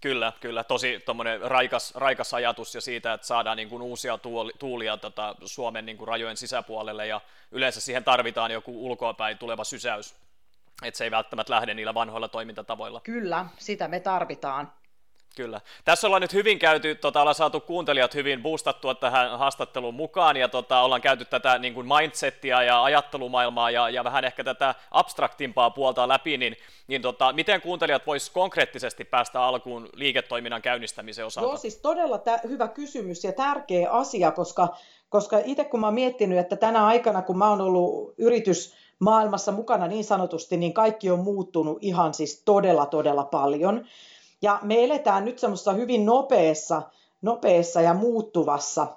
[0.01, 0.63] Kyllä, kyllä.
[0.63, 0.99] Tosi
[1.41, 5.97] raikas, raikas ajatus ja siitä, että saadaan niin kuin uusia tuoli, tuulia tota Suomen niin
[5.97, 10.15] kuin rajojen sisäpuolelle ja yleensä siihen tarvitaan joku ulkoapäin tuleva sysäys,
[10.83, 13.01] että se ei välttämättä lähde niillä vanhoilla toimintatavoilla.
[13.03, 14.71] Kyllä, sitä me tarvitaan.
[15.35, 15.61] Kyllä.
[15.85, 20.47] Tässä ollaan nyt hyvin käyty, tota, ollaan saatu kuuntelijat hyvin boostattua tähän haastatteluun mukaan, ja
[20.47, 25.69] tota, ollaan käyty tätä niin kuin mindsettia ja ajattelumaailmaa ja, ja vähän ehkä tätä abstraktimpaa
[25.69, 26.55] puolta läpi, niin,
[26.87, 31.49] niin tota, miten kuuntelijat vois konkreettisesti päästä alkuun liiketoiminnan käynnistämisen osalta?
[31.49, 34.75] Joo, siis todella hyvä kysymys ja tärkeä asia, koska,
[35.09, 39.51] koska itse kun mä oon miettinyt, että tänä aikana, kun mä oon ollut yritys maailmassa
[39.51, 43.85] mukana niin sanotusti, niin kaikki on muuttunut ihan siis todella, todella paljon.
[44.41, 46.81] Ja me eletään nyt semmoisessa hyvin nopeassa,
[47.21, 48.87] nopeassa ja muuttuvassa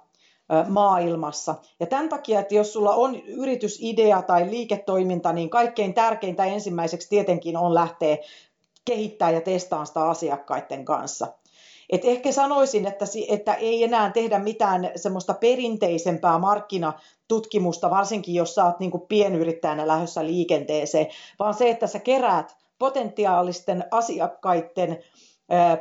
[0.68, 1.54] maailmassa.
[1.80, 7.56] Ja tämän takia, että jos sulla on yritysidea tai liiketoiminta, niin kaikkein tärkeintä ensimmäiseksi tietenkin
[7.56, 8.16] on lähteä
[8.84, 11.26] kehittää ja testaa sitä asiakkaiden kanssa.
[11.92, 18.64] Et ehkä sanoisin, että, että ei enää tehdä mitään semmoista perinteisempää markkinatutkimusta, varsinkin jos sä
[18.64, 21.06] oot niin pienyrittäjänä lähdössä liikenteeseen,
[21.38, 24.98] vaan se, että sä keräät potentiaalisten asiakkaiden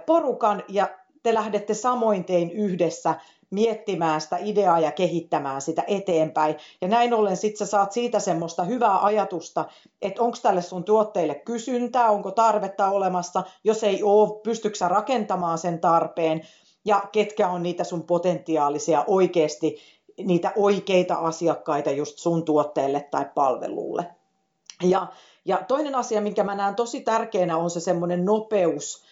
[0.06, 0.90] porukan ja
[1.24, 3.16] te lähdette samoin tein yhdessä
[3.52, 6.56] miettimään sitä ideaa ja kehittämään sitä eteenpäin.
[6.82, 9.66] Ja näin ollen sitten sä saat siitä semmoista hyvää ajatusta,
[10.02, 15.80] että onko tälle sun tuotteille kysyntää, onko tarvetta olemassa, jos ei ole, pystyykö rakentamaan sen
[15.80, 16.42] tarpeen
[16.86, 19.78] ja ketkä on niitä sun potentiaalisia oikeasti
[20.18, 24.06] niitä oikeita asiakkaita just sun tuotteelle tai palvelulle.
[24.84, 25.08] Ja,
[25.46, 29.04] ja toinen asia, minkä mä näen tosi tärkeänä, on se semmoinen nopeus,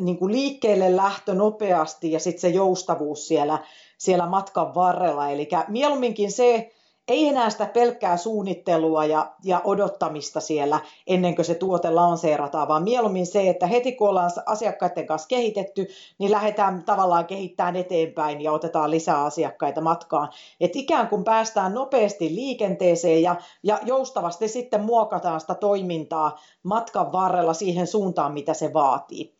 [0.00, 3.58] niin kuin liikkeelle lähtö nopeasti ja sitten se joustavuus siellä,
[3.98, 5.30] siellä matkan varrella.
[5.30, 6.70] Eli mieluumminkin se,
[7.10, 12.82] ei enää sitä pelkkää suunnittelua ja, ja odottamista siellä ennen kuin se tuote lanseerataan, vaan
[12.82, 15.86] mieluummin se, että heti kun ollaan asiakkaiden kanssa kehitetty,
[16.18, 20.28] niin lähdetään tavallaan kehittämään eteenpäin ja otetaan lisää asiakkaita matkaan.
[20.60, 27.54] Et ikään kuin päästään nopeasti liikenteeseen ja, ja joustavasti sitten muokataan sitä toimintaa matkan varrella
[27.54, 29.34] siihen suuntaan, mitä se vaatii.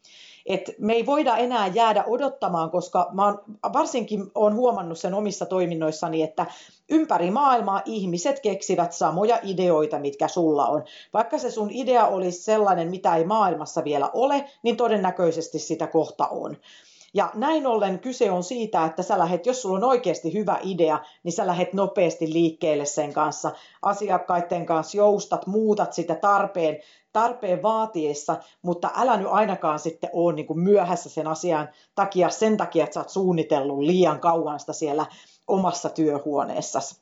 [0.47, 3.39] Et me ei voida enää jäädä odottamaan, koska mä oon,
[3.73, 6.47] varsinkin olen huomannut sen omissa toiminnoissani, että
[6.91, 10.85] ympäri maailmaa ihmiset keksivät samoja ideoita, mitkä sulla on.
[11.13, 16.27] Vaikka se sun idea olisi sellainen, mitä ei maailmassa vielä ole, niin todennäköisesti sitä kohta
[16.27, 16.57] on.
[17.15, 20.99] Ja näin ollen kyse on siitä, että sä lähet, jos sulla on oikeasti hyvä idea,
[21.23, 26.79] niin sä lähet nopeasti liikkeelle sen kanssa, asiakkaiden kanssa joustat, muutat sitä tarpeen,
[27.13, 32.57] tarpeen vaatiessa, mutta älä nyt ainakaan sitten ole niin kuin myöhässä sen asian takia sen
[32.57, 35.07] takia, että sä oot suunnitellut liian kauan sitä siellä
[35.49, 37.01] omassa työhuoneessasi.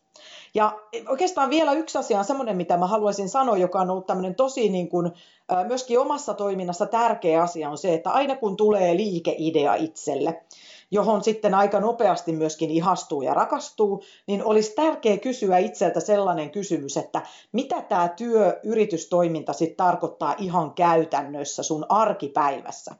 [0.55, 4.35] Ja oikeastaan vielä yksi asia on semmoinen, mitä mä haluaisin sanoa, joka on ollut tämmöinen
[4.35, 5.13] tosi niin kuin,
[5.67, 10.43] myöskin omassa toiminnassa tärkeä asia on se, että aina kun tulee liikeidea itselle,
[10.91, 16.97] johon sitten aika nopeasti myöskin ihastuu ja rakastuu, niin olisi tärkeää kysyä itseltä sellainen kysymys,
[16.97, 22.95] että mitä tämä työ, yritystoiminta sitten tarkoittaa ihan käytännössä sun arkipäivässä.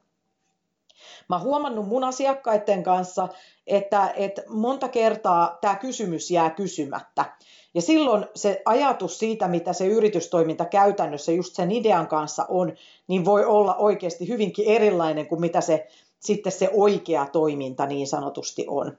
[1.29, 3.29] Mä huomannut mun asiakkaiden kanssa,
[3.67, 7.25] että, että monta kertaa tämä kysymys jää kysymättä.
[7.75, 12.73] Ja silloin se ajatus siitä, mitä se yritystoiminta käytännössä just sen idean kanssa on,
[13.09, 15.87] niin voi olla oikeasti hyvinkin erilainen kuin mitä se
[16.21, 18.99] sitten se oikea toiminta niin sanotusti on.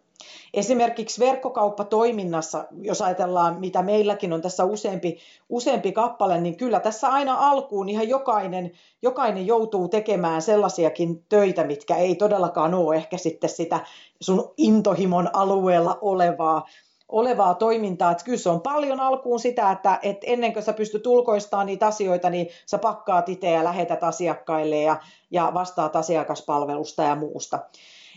[0.54, 5.18] Esimerkiksi verkkokauppatoiminnassa, jos ajatellaan, mitä meilläkin on tässä useampi,
[5.50, 11.96] useampi kappale, niin kyllä tässä aina alkuun ihan jokainen, jokainen joutuu tekemään sellaisiakin töitä, mitkä
[11.96, 13.80] ei todellakaan ole ehkä sitten sitä
[14.22, 16.66] sun intohimon alueella olevaa,
[17.10, 18.12] olevaa toimintaa.
[18.12, 21.88] Että kyllä se on paljon alkuun sitä, että, että ennen kuin sä pystyt ulkoistamaan niitä
[21.88, 24.98] asioita, niin sä pakkaat itse ja lähetät asiakkaille ja,
[25.32, 27.60] ja vastaat asiakaspalvelusta ja muusta.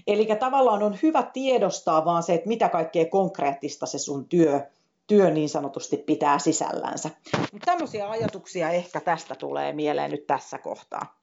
[0.07, 4.61] Eli tavallaan on hyvä tiedostaa vaan se, että mitä kaikkea konkreettista se sun työ,
[5.07, 7.11] työ niin sanotusti pitää sisällänsä.
[7.53, 11.23] Mutta tämmöisiä ajatuksia ehkä tästä tulee mieleen nyt tässä kohtaa.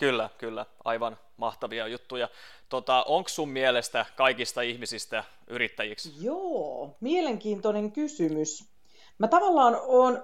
[0.00, 0.66] Kyllä, kyllä.
[0.84, 2.28] Aivan mahtavia juttuja.
[2.68, 6.12] Tota, Onko sun mielestä kaikista ihmisistä yrittäjiksi?
[6.20, 8.70] Joo, mielenkiintoinen kysymys.
[9.18, 10.22] Mä tavallaan oon,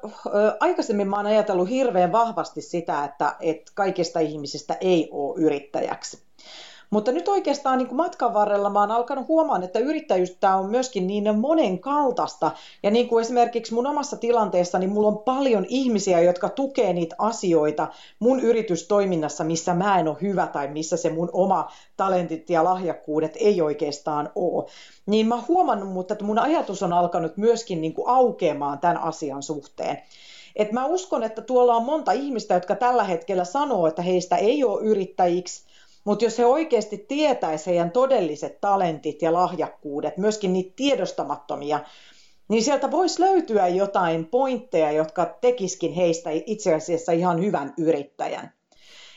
[0.60, 6.25] aikaisemmin mä oon ajatellut hirveän vahvasti sitä, että, että kaikista ihmisistä ei ole yrittäjäksi.
[6.90, 11.06] Mutta nyt oikeastaan niin kuin matkan varrella mä oon alkanut huomaan, että yrittäjyyttä on myöskin
[11.06, 12.50] niin monen kaltaista.
[12.82, 17.16] Ja niin kuin esimerkiksi mun omassa tilanteessa, niin mulla on paljon ihmisiä, jotka tukee niitä
[17.18, 22.64] asioita mun yritystoiminnassa, missä mä en ole hyvä tai missä se mun oma talentit ja
[22.64, 24.64] lahjakkuudet ei oikeastaan ole.
[25.06, 29.42] Niin mä huomannut, mutta että mun ajatus on alkanut myöskin niin kuin aukeamaan tämän asian
[29.42, 29.98] suhteen.
[30.56, 34.64] Et mä uskon, että tuolla on monta ihmistä, jotka tällä hetkellä sanoo, että heistä ei
[34.64, 35.66] ole yrittäjiksi,
[36.06, 41.80] mutta jos he oikeasti tietäisivät heidän todelliset talentit ja lahjakkuudet, myöskin niitä tiedostamattomia,
[42.48, 48.52] niin sieltä voisi löytyä jotain pointteja, jotka tekiskin heistä itse asiassa ihan hyvän yrittäjän.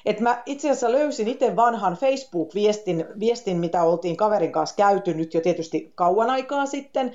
[0.06, 5.34] Et mä itse asiassa löysin itse vanhan Facebook-viestin, viestin, mitä oltiin kaverin kanssa käyty nyt
[5.34, 7.12] jo tietysti kauan aikaa sitten,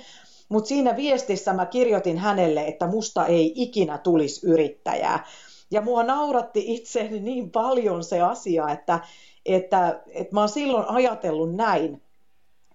[0.49, 5.25] mutta siinä viestissä mä kirjoitin hänelle, että musta ei ikinä tulisi yrittäjää.
[5.71, 8.99] Ja mua nauratti itseäni niin paljon se asia, että,
[9.45, 12.01] että, että mä oon silloin ajatellut näin.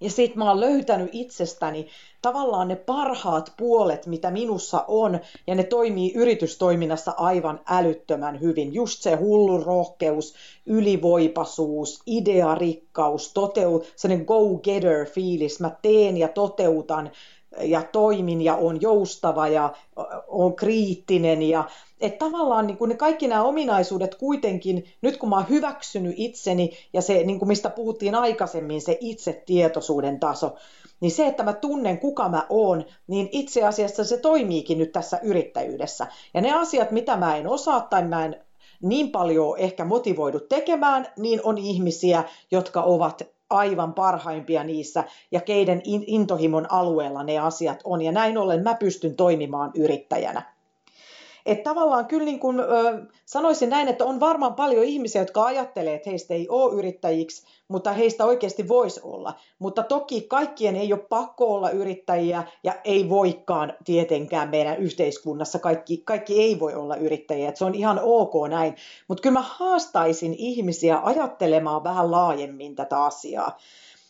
[0.00, 1.87] Ja sitten mä oon löytänyt itsestäni
[2.22, 8.74] tavallaan ne parhaat puolet, mitä minussa on, ja ne toimii yritystoiminnassa aivan älyttömän hyvin.
[8.74, 10.35] Just se hullu rohkeus,
[10.66, 15.61] ylivoipasuus, idearikkaus, toteu, sellainen go-getter-fiilis.
[15.61, 17.11] Mä teen ja toteutan
[17.61, 19.72] ja toimin ja on joustava ja
[20.29, 21.64] on kriittinen ja
[22.01, 26.71] että tavallaan niin kuin ne kaikki nämä ominaisuudet kuitenkin, nyt kun mä oon hyväksynyt itseni
[26.93, 30.55] ja se, niin kuin mistä puhuttiin aikaisemmin, se itsetietoisuuden taso,
[31.01, 35.19] niin se, että mä tunnen kuka mä oon, niin itse asiassa se toimiikin nyt tässä
[35.23, 36.07] yrittäjyydessä.
[36.35, 38.37] Ja ne asiat, mitä mä en osaa tai mä en
[38.83, 45.83] niin paljon ehkä motivoidu tekemään, niin on ihmisiä, jotka ovat aivan parhaimpia niissä ja keiden
[45.85, 48.03] intohimon alueella ne asiat on.
[48.03, 50.60] Ja näin ollen mä pystyn toimimaan yrittäjänä.
[51.46, 52.64] Että tavallaan kyllä niin kuin, ö,
[53.24, 57.92] sanoisin näin, että on varmaan paljon ihmisiä, jotka ajattelee, että heistä ei ole yrittäjiksi, mutta
[57.92, 59.35] heistä oikeasti voisi olla.
[59.59, 65.59] Mutta toki kaikkien ei ole pakko olla yrittäjiä ja ei voikaan tietenkään meidän yhteiskunnassa.
[65.59, 68.74] Kaikki, kaikki ei voi olla yrittäjiä, että se on ihan ok näin.
[69.09, 73.59] Mutta kyllä mä haastaisin ihmisiä ajattelemaan vähän laajemmin tätä asiaa.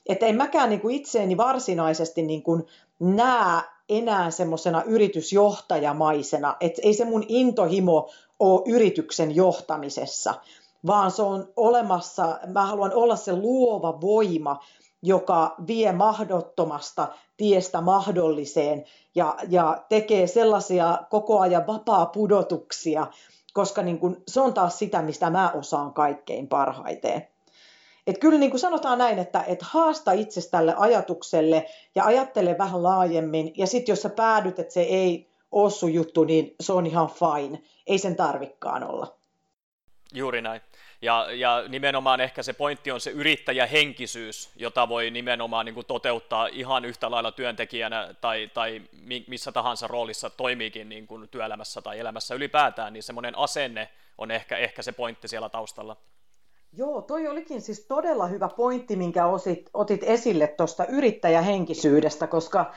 [0.06, 2.64] Että en mäkään niin kuin itseeni varsinaisesti niin kuin
[3.00, 10.34] näe enää semmoisena yritysjohtajamaisena, että ei se mun intohimo ole yrityksen johtamisessa,
[10.86, 14.60] vaan se on olemassa, mä haluan olla se luova voima,
[15.02, 18.84] joka vie mahdottomasta tiestä mahdolliseen
[19.14, 23.06] ja, ja tekee sellaisia koko ajan vapaa pudotuksia,
[23.52, 27.29] koska niin kun, se on taas sitä, mistä mä osaan kaikkein parhaiten.
[28.06, 32.82] Et kyllä niin kuin sanotaan näin, että et haasta itse tälle ajatukselle ja ajattele vähän
[32.82, 33.52] laajemmin.
[33.56, 37.08] Ja sitten jos sä päädyt, että se ei ole sun juttu, niin se on ihan
[37.08, 37.62] fine.
[37.86, 39.16] Ei sen tarvikkaan olla.
[40.14, 40.60] Juuri näin.
[41.02, 46.46] Ja, ja nimenomaan ehkä se pointti on se yrittäjähenkisyys, jota voi nimenomaan niin kuin toteuttaa
[46.46, 48.82] ihan yhtä lailla työntekijänä tai, tai
[49.26, 54.56] missä tahansa roolissa toimiikin niin kuin työelämässä tai elämässä ylipäätään, niin semmoinen asenne on ehkä,
[54.56, 55.96] ehkä se pointti siellä taustalla.
[56.72, 62.72] Joo, toi olikin siis todella hyvä pointti, minkä osit, otit esille tuosta yrittäjähenkisyydestä, koska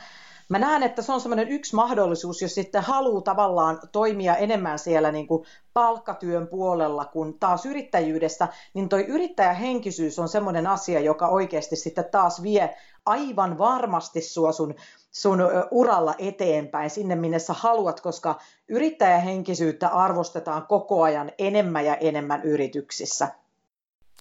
[0.49, 5.11] mä näen, että se on semmoinen yksi mahdollisuus, jos sitten haluaa tavallaan toimia enemmän siellä
[5.11, 11.75] niin kuin palkkatyön puolella kuin taas yrittäjyydessä, niin toi yrittäjähenkisyys on semmoinen asia, joka oikeasti
[11.75, 12.75] sitten taas vie
[13.05, 14.75] aivan varmasti sua sun,
[15.11, 15.39] sun
[15.71, 23.42] uralla eteenpäin sinne, minne sä haluat, koska yrittäjähenkisyyttä arvostetaan koko ajan enemmän ja enemmän yrityksissä.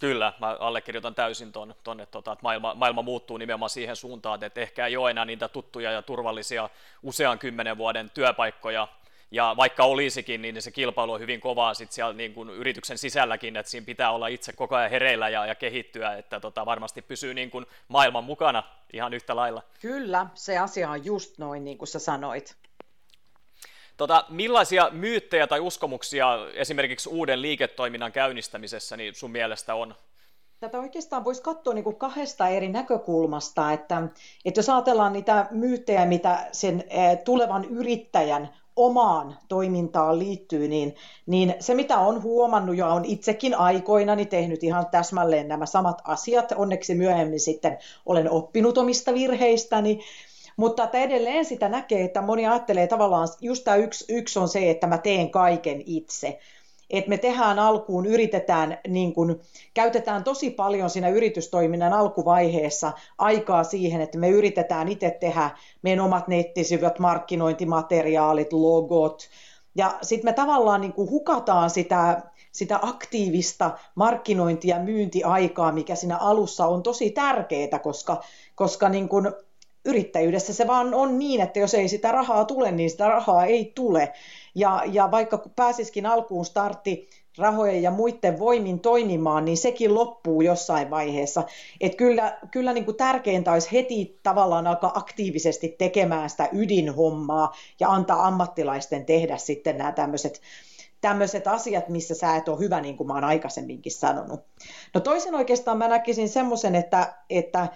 [0.02, 1.74] Kyllä, mä allekirjoitan täysin ton,
[2.10, 5.92] tota, että maailma, maailma muuttuu nimenomaan siihen suuntaan, että ehkä ei ole enää niitä tuttuja
[5.92, 6.68] ja turvallisia
[7.02, 8.88] usean kymmenen vuoden työpaikkoja,
[9.30, 13.56] ja vaikka olisikin, niin se kilpailu on hyvin kovaa sit siellä niin kuin yrityksen sisälläkin,
[13.56, 17.34] että siinä pitää olla itse koko ajan hereillä ja, ja kehittyä, että tota, varmasti pysyy
[17.34, 18.62] niin kuin maailman mukana
[18.92, 19.62] ihan yhtä lailla.
[19.80, 22.56] Kyllä, se asia on just noin niin kuin sä sanoit.
[24.02, 29.94] Tota, millaisia myyttejä tai uskomuksia esimerkiksi uuden liiketoiminnan käynnistämisessä niin sun mielestä on?
[30.60, 34.02] Tätä oikeastaan voisi katsoa niin kuin kahdesta eri näkökulmasta, että,
[34.44, 36.84] että jos ajatellaan niitä myyttejä, mitä sen
[37.24, 40.94] tulevan yrittäjän omaan toimintaan liittyy, niin,
[41.26, 46.52] niin se mitä on huomannut ja on itsekin aikoinani tehnyt ihan täsmälleen nämä samat asiat,
[46.52, 50.00] onneksi myöhemmin sitten olen oppinut omista virheistäni,
[50.56, 54.70] mutta että edelleen sitä näkee, että moni ajattelee tavallaan, just tämä yksi, yksi on se,
[54.70, 56.38] että mä teen kaiken itse.
[56.90, 59.40] Että me tehdään alkuun, yritetään, niin kun,
[59.74, 65.50] käytetään tosi paljon siinä yritystoiminnan alkuvaiheessa aikaa siihen, että me yritetään itse tehdä
[65.82, 69.28] meidän omat nettisivut, markkinointimateriaalit, logot,
[69.74, 72.22] ja sitten me tavallaan niin kuin hukataan sitä
[72.52, 78.22] sitä aktiivista markkinointi- ja myyntiaikaa, mikä siinä alussa on tosi tärkeää, koska,
[78.54, 79.32] koska niin kuin
[79.84, 83.72] yrittäjyydessä se vaan on niin, että jos ei sitä rahaa tule, niin sitä rahaa ei
[83.74, 84.12] tule.
[84.54, 87.08] Ja, ja vaikka pääsiskin alkuun startti
[87.38, 91.44] rahojen ja muiden voimin toimimaan, niin sekin loppuu jossain vaiheessa.
[91.80, 97.88] Et kyllä kyllä niin kuin tärkeintä olisi heti tavallaan alkaa aktiivisesti tekemään sitä ydinhommaa ja
[97.88, 100.40] antaa ammattilaisten tehdä sitten nämä tämmöiset
[101.00, 104.40] tämmöiset asiat, missä sä et ole hyvä, niin kuin mä oon aikaisemminkin sanonut.
[104.94, 107.68] No toisen oikeastaan mä näkisin semmoisen, että, että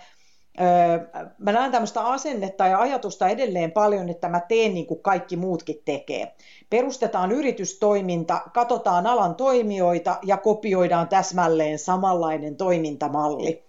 [1.38, 5.82] mä näen tämmöistä asennetta ja ajatusta edelleen paljon, että mä teen niin kuin kaikki muutkin
[5.84, 6.36] tekee.
[6.70, 13.64] Perustetaan yritystoiminta, katsotaan alan toimijoita ja kopioidaan täsmälleen samanlainen toimintamalli.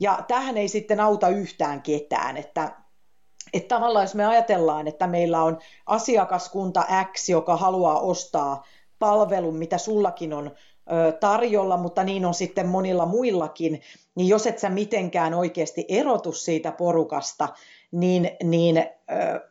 [0.00, 2.72] Ja tähän ei sitten auta yhtään ketään, että
[3.52, 8.64] että tavallaan jos me ajatellaan, että meillä on asiakaskunta X, joka haluaa ostaa
[8.98, 10.50] palvelun, mitä sullakin on
[11.20, 13.80] tarjolla, mutta niin on sitten monilla muillakin,
[14.14, 17.48] niin jos et sä mitenkään oikeasti erotu siitä porukasta,
[17.92, 18.88] niin, niin äh,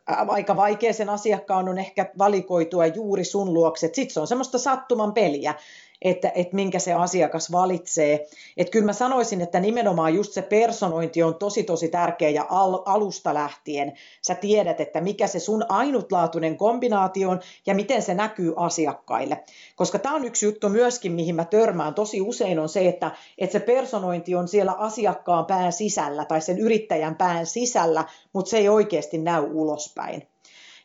[0.06, 3.90] aika vaikea sen asiakkaan on ehkä valikoitua juuri sun luokse.
[3.92, 5.54] Sitten se on semmoista sattuman peliä
[6.02, 8.26] että, että minkä se asiakas valitsee.
[8.56, 12.82] Että kyllä mä sanoisin, että nimenomaan just se personointi on tosi tosi tärkeä ja al,
[12.84, 13.92] alusta lähtien
[14.26, 19.44] sä tiedät, että mikä se sun ainutlaatuinen kombinaatio on ja miten se näkyy asiakkaille.
[19.76, 23.52] Koska tämä on yksi juttu myöskin, mihin mä törmään tosi usein on se, että, että
[23.52, 28.68] se personointi on siellä asiakkaan pään sisällä tai sen yrittäjän pään sisällä, mutta se ei
[28.68, 30.30] oikeasti näy ulospäin.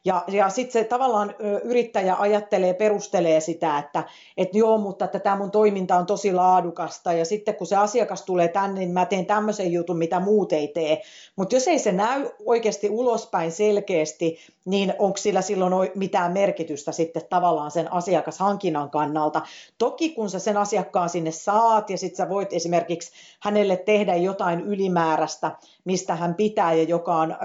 [0.06, 4.04] Ja, ja sitten se tavallaan yrittäjä ajattelee, perustelee sitä, että
[4.38, 8.22] et joo, mutta että tämä mun toiminta on tosi laadukasta ja sitten kun se asiakas
[8.22, 11.02] tulee tänne, niin mä teen tämmöisen jutun, mitä muut ei tee.
[11.36, 17.22] Mutta jos ei se näy oikeasti ulospäin selkeästi, niin onko sillä silloin mitään merkitystä sitten
[17.30, 19.42] tavallaan sen asiakashankinnan kannalta.
[19.78, 24.62] Toki kun sä sen asiakkaan sinne saat ja sitten sä voit esimerkiksi hänelle tehdä jotain
[24.62, 25.52] ylimääräistä,
[25.86, 27.36] mistä hän pitää ja joka on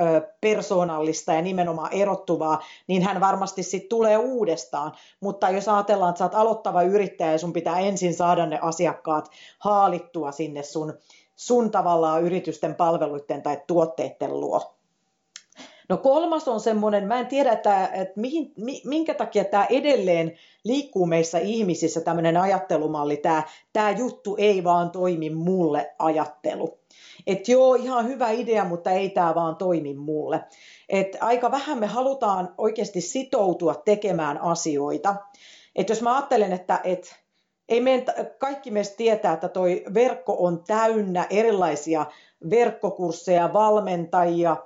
[0.40, 2.49] persoonallista ja nimenomaan erottuvaa,
[2.86, 4.92] niin hän varmasti sitten tulee uudestaan.
[5.20, 9.30] Mutta jos ajatellaan, että sä oot aloittava yrittäjä ja sun pitää ensin saada ne asiakkaat
[9.58, 10.98] haalittua sinne sun,
[11.36, 14.80] sun tavallaan yritysten palveluiden tai tuotteiden luo.
[15.90, 18.52] No kolmas on semmoinen, mä en tiedä, että, että mihin,
[18.84, 23.42] minkä takia tämä edelleen liikkuu meissä ihmisissä tämmöinen ajattelumalli, tämä,
[23.72, 26.78] tämä juttu ei vaan toimi mulle ajattelu.
[27.26, 30.44] Että joo, ihan hyvä idea, mutta ei tämä vaan toimi mulle.
[30.88, 35.16] Et aika vähän me halutaan oikeasti sitoutua tekemään asioita.
[35.76, 37.16] Et jos mä ajattelen, että et,
[37.68, 38.04] ei meidän,
[38.38, 42.06] kaikki meistä tietää, että toi verkko on täynnä erilaisia
[42.50, 44.56] verkkokursseja, valmentajia,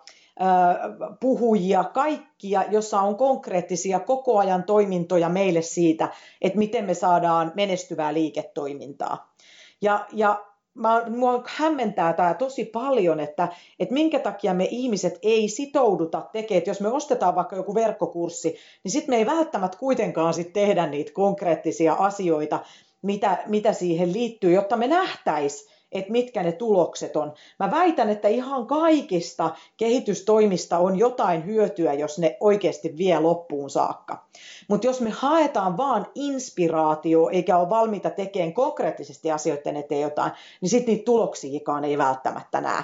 [1.21, 6.09] puhujia, kaikkia, jossa on konkreettisia koko ajan toimintoja meille siitä,
[6.43, 9.35] että miten me saadaan menestyvää liiketoimintaa.
[9.81, 10.45] Ja, ja
[10.75, 13.49] mä, mua hämmentää tämä tosi paljon, että,
[13.81, 18.57] että minkä takia me ihmiset ei sitouduta tekemään, että jos me ostetaan vaikka joku verkkokurssi,
[18.85, 22.61] niin sitten me ei välttämättä kuitenkaan sit tehdä niitä konkreettisia asioita,
[23.03, 27.33] mitä, mitä siihen liittyy, jotta me nähtäisiin, että mitkä ne tulokset on.
[27.59, 34.25] Mä väitän, että ihan kaikista kehitystoimista on jotain hyötyä, jos ne oikeasti vie loppuun saakka.
[34.69, 40.71] Mutta jos me haetaan vaan inspiraatio eikä ole valmiita tekemään konkreettisesti asioiden eteen jotain, niin
[40.71, 42.83] sitten niitä tuloksiakaan ei välttämättä näe.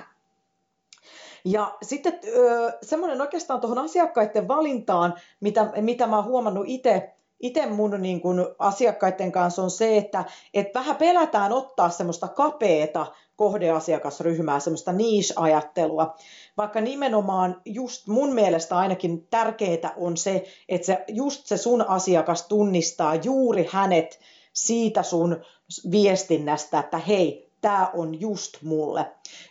[1.44, 2.20] Ja sitten
[2.82, 8.54] semmoinen oikeastaan tuohon asiakkaiden valintaan, mitä, mitä mä oon huomannut itse itse mun niin kun
[8.58, 10.24] asiakkaiden kanssa on se, että
[10.54, 16.14] et vähän pelätään ottaa semmoista kapeeta kohdeasiakasryhmää, semmoista niche-ajattelua,
[16.56, 22.48] vaikka nimenomaan just mun mielestä ainakin tärkeää on se, että se, just se sun asiakas
[22.48, 24.20] tunnistaa juuri hänet
[24.52, 25.40] siitä sun
[25.90, 29.06] viestinnästä, että hei, tämä on just mulle.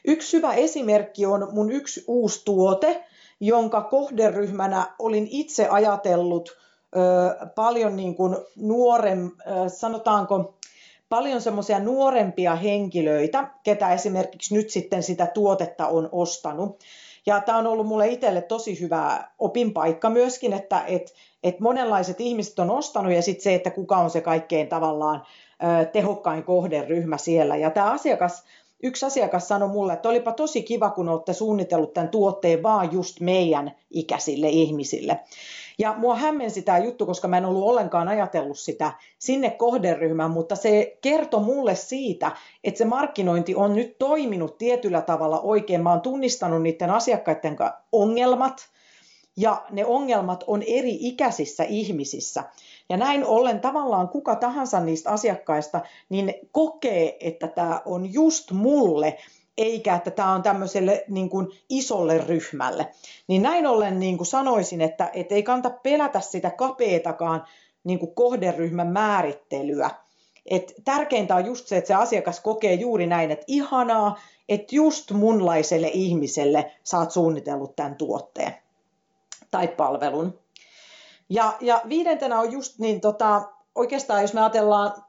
[0.05, 3.05] Yksi hyvä esimerkki on mun yksi uusi tuote,
[3.39, 6.49] jonka kohderyhmänä olin itse ajatellut–
[7.55, 9.31] paljon niin kuin nuoren,
[9.67, 10.53] sanotaanko,
[11.09, 16.79] paljon semmoisia nuorempia henkilöitä, ketä esimerkiksi nyt sitten sitä tuotetta on ostanut.
[17.25, 21.13] Ja tämä on ollut mulle itselle tosi hyvä opinpaikka myöskin, että et,
[21.43, 25.25] et monenlaiset ihmiset on ostanut ja sitten se, että kuka on se kaikkein tavallaan
[25.91, 27.55] tehokkain kohderyhmä siellä.
[27.55, 28.43] Ja tämä asiakas,
[28.83, 33.19] yksi asiakas sanoi mulle, että olipa tosi kiva, kun olette suunnitellut tämän tuotteen vaan just
[33.19, 35.19] meidän ikäisille ihmisille.
[35.79, 40.55] Ja mua hämmensi tämä juttu, koska mä en ollut ollenkaan ajatellut sitä sinne kohderyhmään, mutta
[40.55, 42.31] se kertoi mulle siitä,
[42.63, 45.83] että se markkinointi on nyt toiminut tietyllä tavalla oikein.
[45.83, 47.57] Mä oon tunnistanut niiden asiakkaiden
[47.91, 48.69] ongelmat,
[49.37, 52.43] ja ne ongelmat on eri ikäisissä ihmisissä.
[52.89, 59.17] Ja näin ollen tavallaan kuka tahansa niistä asiakkaista, niin kokee, että tämä on just mulle,
[59.59, 62.87] eikä että tämä on tämmöiselle niin kuin isolle ryhmälle.
[63.27, 67.45] Niin näin ollen niin kuin sanoisin, että, että ei kannata pelätä sitä kapeetakaan
[67.83, 69.89] niin kuin kohderyhmän määrittelyä.
[70.45, 75.11] Et tärkeintä on just se, että se asiakas kokee juuri näin, että ihanaa, että just
[75.11, 78.53] munlaiselle ihmiselle saat suunnitellut tämän tuotteen
[79.51, 80.39] tai palvelun.
[81.29, 83.41] Ja, ja viidentenä on just niin, tota,
[83.75, 85.03] oikeastaan jos me ajatellaan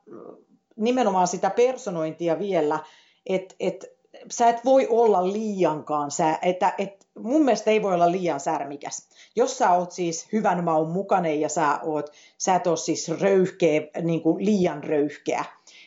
[0.77, 2.79] nimenomaan sitä personointia vielä,
[3.27, 4.00] että et,
[4.31, 9.09] sä et voi olla liiankaan, sä, että, et, mun mielestä ei voi olla liian särmikäs.
[9.37, 13.81] Jos sä oot siis hyvän maun mukainen ja sä, oot, sä et ole siis röyhkeä,
[14.03, 15.45] niin kuin liian röyhkeä,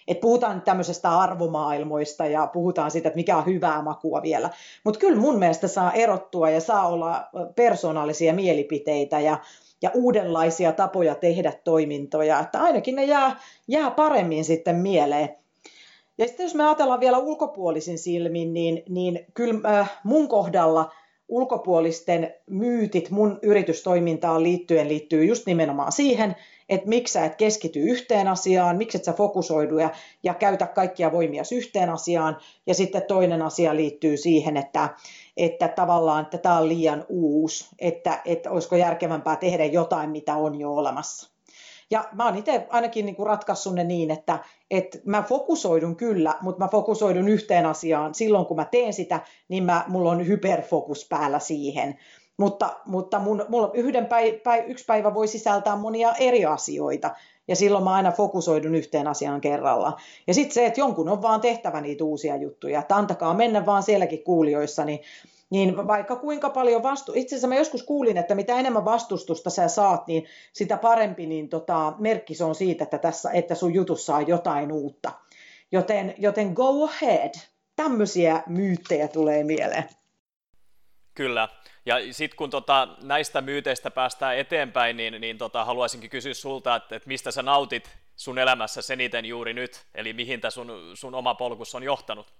[0.08, 4.50] et puhutaan tämmöisestä arvomaailmoista ja puhutaan siitä, että mikä on hyvää makua vielä.
[4.84, 9.38] Mutta kyllä mun mielestä saa erottua ja saa olla persoonallisia mielipiteitä ja,
[9.82, 15.43] ja uudenlaisia tapoja tehdä toimintoja, että ainakin ne jää, jää paremmin sitten mieleen.
[16.18, 20.92] Ja sitten jos me ajatellaan vielä ulkopuolisin silmin, niin, niin kyllä äh, mun kohdalla
[21.28, 26.36] ulkopuolisten myytit mun yritystoimintaan liittyen liittyy just nimenomaan siihen,
[26.70, 29.90] että miksi sä et keskity yhteen asiaan, miksi et sä fokusoidu ja,
[30.24, 32.38] ja käytä kaikkia voimia yhteen asiaan.
[32.68, 34.90] Ja sitten toinen asia liittyy siihen, että,
[35.38, 40.60] että tavallaan että tämä on liian uusi, että, että olisiko järkevämpää tehdä jotain, mitä on
[40.60, 41.33] jo olemassa.
[41.92, 44.40] Ja mä oon itse ainakin niin ratkaissut ne niin, että,
[44.72, 48.14] että mä fokusoidun kyllä, mutta mä fokusoidun yhteen asiaan.
[48.14, 52.00] Silloin kun mä teen sitä, niin mä, mulla on hyperfokus päällä siihen.
[52.38, 57.16] Mutta, mutta mun, mulla yhden päi, päi, yksi päivä voi sisältää monia eri asioita,
[57.48, 60.00] ja silloin mä aina fokusoidun yhteen asiaan kerralla.
[60.28, 63.84] Ja sitten se, että jonkun on vaan tehtävä niitä uusia juttuja, että antakaa mennä vaan
[63.84, 65.00] sielläkin kuulijoissa, niin,
[65.50, 67.12] niin vaikka kuinka paljon vastu...
[67.16, 71.50] Itse asiassa mä joskus kuulin, että mitä enemmän vastustusta sä saat, niin sitä parempi niin
[71.50, 75.12] tota, merkki se on siitä, että, tässä, että sun jutussa on jotain uutta.
[75.72, 77.34] Joten, joten go ahead.
[77.76, 79.84] Tämmöisiä myyttejä tulee mieleen.
[81.14, 81.50] Kyllä.
[81.86, 86.96] Ja sitten kun tota, näistä myyteistä päästään eteenpäin, niin, niin tota, haluaisinkin kysyä sulta, että,
[86.96, 91.36] että mistä sä nautit sun elämässä eniten juuri nyt, eli mihin tämä sun, sun oma
[91.36, 92.34] polkus on johtanut?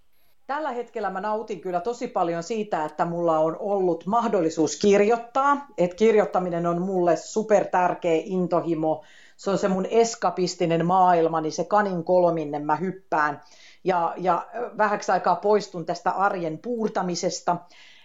[0.48, 5.66] Tällä hetkellä mä nautin kyllä tosi paljon siitä, että mulla on ollut mahdollisuus kirjoittaa.
[5.78, 9.04] Että kirjoittaminen on mulle super tärkeä intohimo.
[9.38, 13.42] Se on se mun eskapistinen maailma, niin se kanin kolminne mä hyppään.
[13.84, 17.58] Ja, ja vähäksi aikaa poistun tästä arjen puurtamisesta.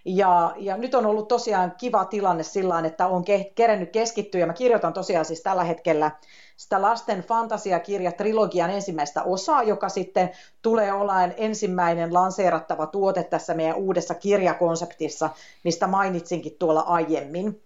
[0.04, 4.40] Ja, ja nyt on ollut tosiaan kiva tilanne sillä että on ke, kerennyt keskittyä.
[4.40, 6.10] Ja mä kirjoitan tosiaan siis tällä hetkellä
[6.56, 10.30] sitä lasten fantasiakirja trilogian ensimmäistä osaa, joka sitten
[10.62, 15.30] tulee olemaan ensimmäinen lanseerattava tuote tässä meidän uudessa kirjakonseptissa,
[15.64, 17.62] mistä mainitsinkin tuolla aiemmin.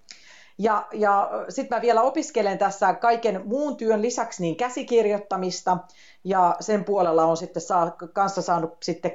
[0.59, 5.79] Ja, ja sitten mä vielä opiskelen tässä kaiken muun työn lisäksi niin käsikirjoittamista,
[6.25, 9.13] ja sen puolella on sitten saa, kanssa saanut sitten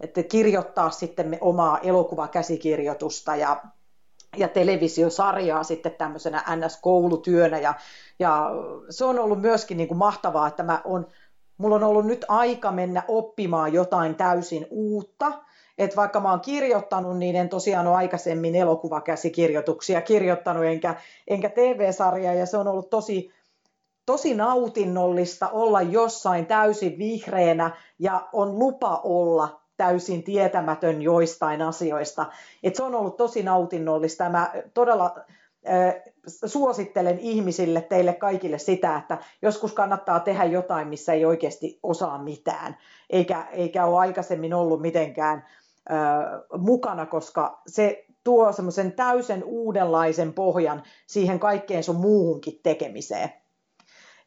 [0.00, 3.62] että kirjoittaa sitten omaa elokuvakäsikirjoitusta ja,
[4.36, 7.74] ja televisiosarjaa sitten tämmöisenä NS-koulutyönä ja,
[8.18, 8.50] ja
[8.90, 11.06] se on ollut myöskin niin kuin mahtavaa, että mä on,
[11.58, 15.32] mulla on ollut nyt aika mennä oppimaan jotain täysin uutta,
[15.78, 20.94] että vaikka mä oon kirjoittanut, niin en tosiaan ole aikaisemmin elokuvakäsikirjoituksia kirjoittanut, enkä,
[21.26, 23.32] enkä TV-sarjaa, ja se on ollut tosi,
[24.06, 32.26] tosi nautinnollista olla jossain täysin vihreänä, ja on lupa olla täysin tietämätön joistain asioista.
[32.62, 34.30] Et se on ollut tosi nautinnollista.
[34.30, 35.14] Mä todella
[36.46, 42.76] suosittelen ihmisille, teille kaikille sitä, että joskus kannattaa tehdä jotain, missä ei oikeasti osaa mitään,
[43.10, 45.44] eikä, eikä ole aikaisemmin ollut mitenkään
[45.90, 45.96] äh,
[46.58, 53.32] mukana, koska se tuo semmoisen täysin uudenlaisen pohjan siihen kaikkeen sun muuhunkin tekemiseen.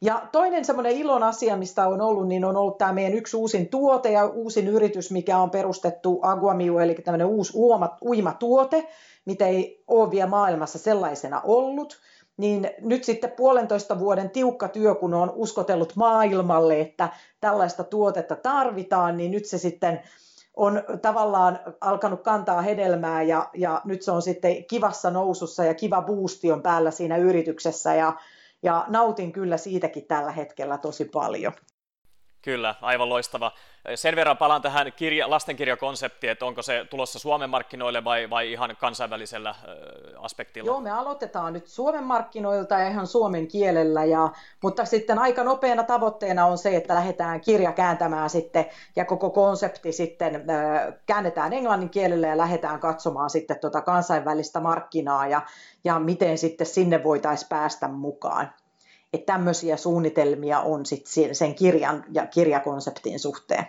[0.02, 3.68] Ja toinen semmoinen ilon asia, mistä on ollut, niin on ollut tämä meidän yksi uusin
[3.68, 8.88] tuote ja uusin yritys, mikä on perustettu Aguamiu, eli tämmöinen uusi uima, uimatuote,
[9.24, 12.00] mitä ei ole vielä maailmassa sellaisena ollut.
[12.36, 17.08] Niin nyt sitten puolentoista vuoden tiukka työ, kun on uskotellut maailmalle, että
[17.40, 20.02] tällaista tuotetta tarvitaan, niin nyt se sitten
[20.56, 26.02] on tavallaan alkanut kantaa hedelmää ja, ja nyt se on sitten kivassa nousussa ja kiva
[26.02, 28.12] boosti on päällä siinä yrityksessä ja
[28.62, 31.52] ja nautin kyllä siitäkin tällä hetkellä tosi paljon.
[32.42, 33.52] Kyllä, aivan loistava.
[33.94, 38.76] Sen verran palaan tähän kirja, lastenkirjakonseptiin, että onko se tulossa Suomen markkinoille vai, vai ihan
[38.80, 39.54] kansainvälisellä
[40.18, 40.66] aspektilla?
[40.66, 44.30] Joo, me aloitetaan nyt Suomen markkinoilta ja ihan suomen kielellä, ja,
[44.62, 48.66] mutta sitten aika nopeana tavoitteena on se, että lähdetään kirja kääntämään sitten
[48.96, 55.26] ja koko konsepti sitten äh, käännetään englannin kielelle ja lähdetään katsomaan sitten tuota kansainvälistä markkinaa
[55.26, 55.42] ja,
[55.84, 58.52] ja miten sitten sinne voitaisiin päästä mukaan.
[59.12, 63.66] Että tämmöisiä suunnitelmia on sit sen kirjan ja kirjakonseptin suhteen.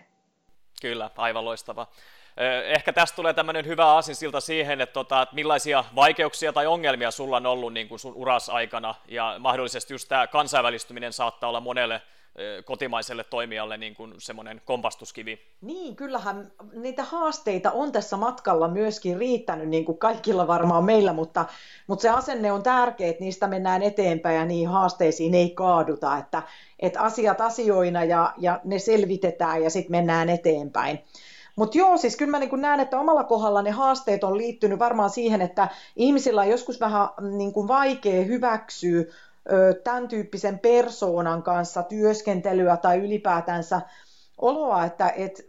[0.81, 1.87] Kyllä, aivan loistava.
[2.65, 7.37] Ehkä tästä tulee tämmöinen hyvä aasinsilta siihen, että, tota, että millaisia vaikeuksia tai ongelmia sulla
[7.37, 12.01] on ollut niin kuin sun uras aikana, ja mahdollisesti just tämä kansainvälistyminen saattaa olla monelle
[12.65, 15.39] kotimaiselle toimijalle niin kuin semmoinen kompastuskivi.
[15.61, 21.45] Niin, kyllähän niitä haasteita on tässä matkalla myöskin riittänyt, niin kuin kaikilla varmaan meillä, mutta,
[21.87, 26.43] mutta se asenne on tärkeä, että niistä mennään eteenpäin ja niihin haasteisiin ei kaaduta, että,
[26.79, 30.99] että asiat asioina ja, ja ne selvitetään ja sitten mennään eteenpäin.
[31.55, 35.09] Mutta joo, siis kyllä mä niin näen, että omalla kohdalla ne haasteet on liittynyt varmaan
[35.09, 37.07] siihen, että ihmisillä on joskus vähän
[37.37, 39.03] niin kuin vaikea hyväksyä
[39.83, 43.81] tämän tyyppisen persoonan kanssa työskentelyä tai ylipäätänsä
[44.37, 45.43] oloa, että, että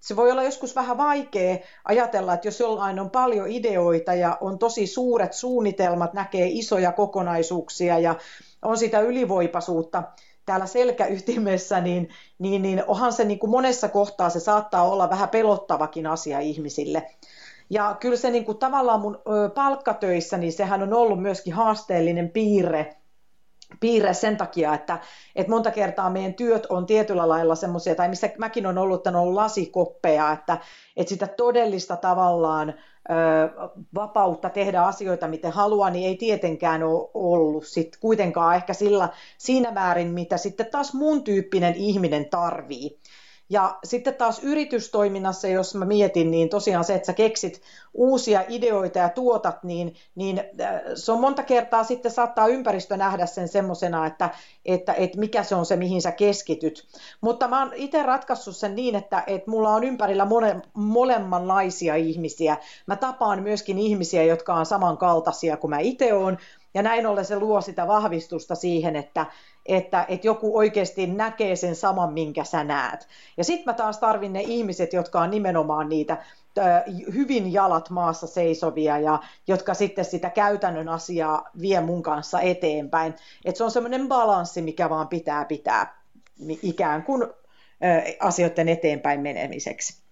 [0.00, 4.58] se voi olla joskus vähän vaikea ajatella, että jos jollain on paljon ideoita ja on
[4.58, 8.14] tosi suuret suunnitelmat, näkee isoja kokonaisuuksia ja
[8.62, 10.02] on sitä ylivoipaisuutta
[10.46, 12.08] täällä selkäytimessä, niin,
[12.38, 17.10] niin, niin onhan se niin kuin monessa kohtaa se saattaa olla vähän pelottavakin asia ihmisille.
[17.70, 19.18] Ja kyllä se niin kuin tavallaan mun
[19.54, 22.96] palkkatöissä, niin sehän on ollut myöskin haasteellinen piirre,
[23.80, 24.98] piirre sen takia, että,
[25.36, 29.10] että monta kertaa meidän työt on tietyllä lailla semmoisia, tai missä mäkin on ollut, että
[29.10, 30.58] on ollut lasikoppeja, että,
[30.96, 32.74] että sitä todellista tavallaan ö,
[33.94, 39.08] vapautta tehdä asioita miten haluaa, niin ei tietenkään ole ollut sit kuitenkaan ehkä sillä,
[39.38, 42.98] siinä määrin, mitä sitten taas mun tyyppinen ihminen tarvii.
[43.52, 47.62] Ja sitten taas yritystoiminnassa, jos mä mietin, niin tosiaan se, että sä keksit
[47.94, 53.26] uusia ideoita ja tuotat, niin, niin äh, se on monta kertaa sitten saattaa ympäristö nähdä
[53.26, 54.30] sen semmoisena, että,
[54.64, 56.86] että, että mikä se on se, mihin sä keskityt.
[57.20, 62.56] Mutta mä oon itse ratkaissut sen niin, että, että mulla on ympärillä mole, molemmanlaisia ihmisiä.
[62.86, 66.38] Mä tapaan myöskin ihmisiä, jotka on samankaltaisia kuin mä itse oon,
[66.74, 69.26] ja näin ollen se luo sitä vahvistusta siihen, että,
[69.66, 73.08] että, että joku oikeasti näkee sen saman, minkä sä näet.
[73.36, 76.24] Ja sitten mä taas tarvin ne ihmiset, jotka on nimenomaan niitä
[77.14, 83.14] hyvin jalat maassa seisovia ja jotka sitten sitä käytännön asiaa vie mun kanssa eteenpäin.
[83.44, 86.02] Et se on semmoinen balanssi, mikä vaan pitää pitää
[86.62, 87.26] ikään kuin
[88.20, 90.02] asioiden eteenpäin menemiseksi.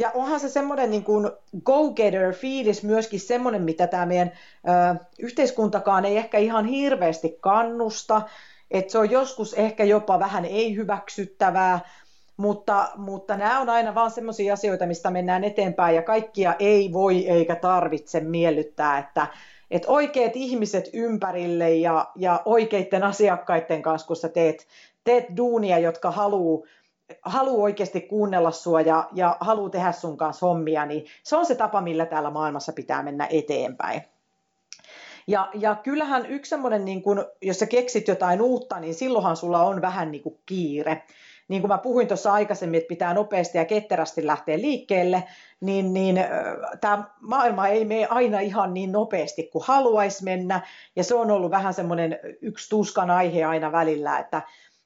[0.00, 1.30] Ja onhan se semmoinen niin kuin
[1.64, 4.32] go-getter-fiilis myöskin semmoinen, mitä tämä meidän
[4.68, 8.22] ö, yhteiskuntakaan ei ehkä ihan hirveästi kannusta,
[8.70, 11.80] että se on joskus ehkä jopa vähän ei-hyväksyttävää,
[12.36, 17.28] mutta, mutta nämä on aina vaan semmoisia asioita, mistä mennään eteenpäin ja kaikkia ei voi
[17.28, 19.26] eikä tarvitse miellyttää, että,
[19.70, 24.66] että oikeat ihmiset ympärille ja, ja oikeiden asiakkaiden kanssa, kun sä teet,
[25.04, 26.66] teet duunia, jotka haluaa
[27.22, 31.54] haluaa oikeasti kuunnella sua ja, ja haluaa tehdä sun kanssa hommia, niin se on se
[31.54, 34.02] tapa, millä täällä maailmassa pitää mennä eteenpäin.
[35.28, 39.62] Ja, ja kyllähän yksi semmoinen, niin kun, jos sä keksit jotain uutta, niin silloinhan sulla
[39.62, 41.02] on vähän niin kuin kiire.
[41.48, 45.24] Niin kuin mä puhuin tuossa aikaisemmin, että pitää nopeasti ja ketterästi lähteä liikkeelle,
[45.60, 46.20] niin, niin
[46.80, 50.60] tämä maailma ei mene aina ihan niin nopeasti kuin haluaisi mennä.
[50.96, 54.42] Ja se on ollut vähän semmoinen yksi tuskan aihe aina välillä, että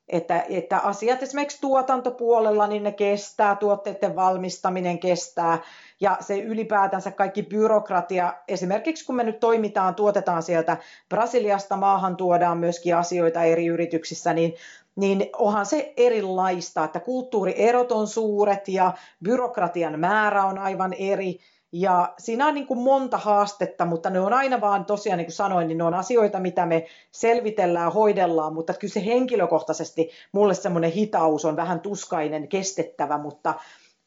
[0.09, 5.59] että, että asiat esimerkiksi tuotantopuolella, niin ne kestää, tuotteiden valmistaminen kestää,
[6.01, 10.77] ja se ylipäätänsä kaikki byrokratia, esimerkiksi kun me nyt toimitaan, tuotetaan sieltä
[11.09, 14.55] Brasiliasta, maahan tuodaan myöskin asioita eri yrityksissä, niin
[14.97, 18.93] niin onhan se erilaista, että kulttuurierot on suuret ja
[19.25, 21.39] byrokratian määrä on aivan eri,
[21.73, 25.35] ja siinä on niin kuin monta haastetta, mutta ne on aina vaan tosiaan, niin kuin
[25.35, 30.91] sanoin, niin ne on asioita, mitä me selvitellään, hoidellaan, mutta kyllä se henkilökohtaisesti mulle semmoinen
[30.91, 33.55] hitaus on vähän tuskainen, kestettävä, mutta,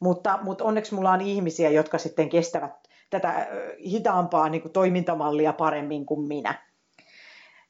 [0.00, 3.46] mutta, mutta onneksi mulla on ihmisiä, jotka sitten kestävät tätä
[3.86, 6.66] hitaampaa niin kuin toimintamallia paremmin kuin minä.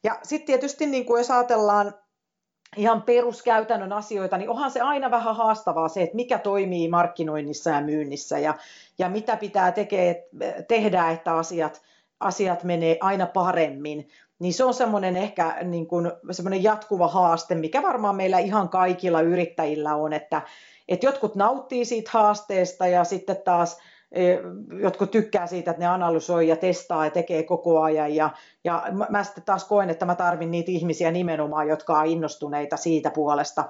[0.04, 1.94] Ja sitten tietysti, niin kuin jos ajatellaan
[2.76, 7.80] ihan peruskäytännön asioita, niin onhan se aina vähän haastavaa se, että mikä toimii markkinoinnissa ja
[7.80, 8.54] myynnissä ja,
[8.98, 10.28] ja mitä pitää tekee,
[10.68, 11.82] tehdä, että asiat,
[12.20, 14.08] asiat menee aina paremmin.
[14.38, 19.20] Niin se on semmoinen ehkä niin kuin, semmoinen jatkuva haaste, mikä varmaan meillä ihan kaikilla
[19.20, 20.42] yrittäjillä on, että,
[20.88, 23.78] että jotkut nauttii siitä haasteesta ja sitten taas
[24.82, 28.14] jotkut tykkää siitä, että ne analysoi ja testaa ja tekee koko ajan.
[28.14, 28.30] Ja,
[28.64, 33.10] ja mä sitten taas koen, että mä tarvin niitä ihmisiä nimenomaan, jotka on innostuneita siitä
[33.10, 33.64] puolesta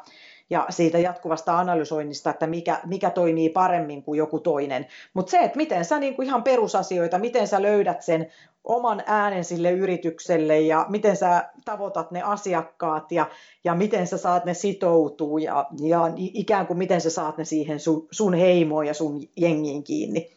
[0.51, 4.86] ja siitä jatkuvasta analysoinnista, että mikä, mikä toimii paremmin kuin joku toinen.
[5.14, 8.32] Mutta se, että miten sä niin kuin ihan perusasioita, miten sä löydät sen
[8.64, 13.30] oman äänen sille yritykselle ja miten sä tavoitat ne asiakkaat ja,
[13.64, 17.80] ja miten sä saat ne sitoutua ja, ja ikään kuin miten sä saat ne siihen
[17.80, 20.36] sun, sun heimoon ja sun jengiin kiinni.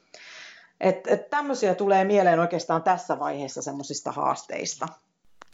[0.79, 4.87] Et, et tämmöisiä tulee mieleen oikeastaan tässä vaiheessa semmoisista haasteista.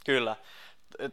[0.06, 0.36] Kyllä.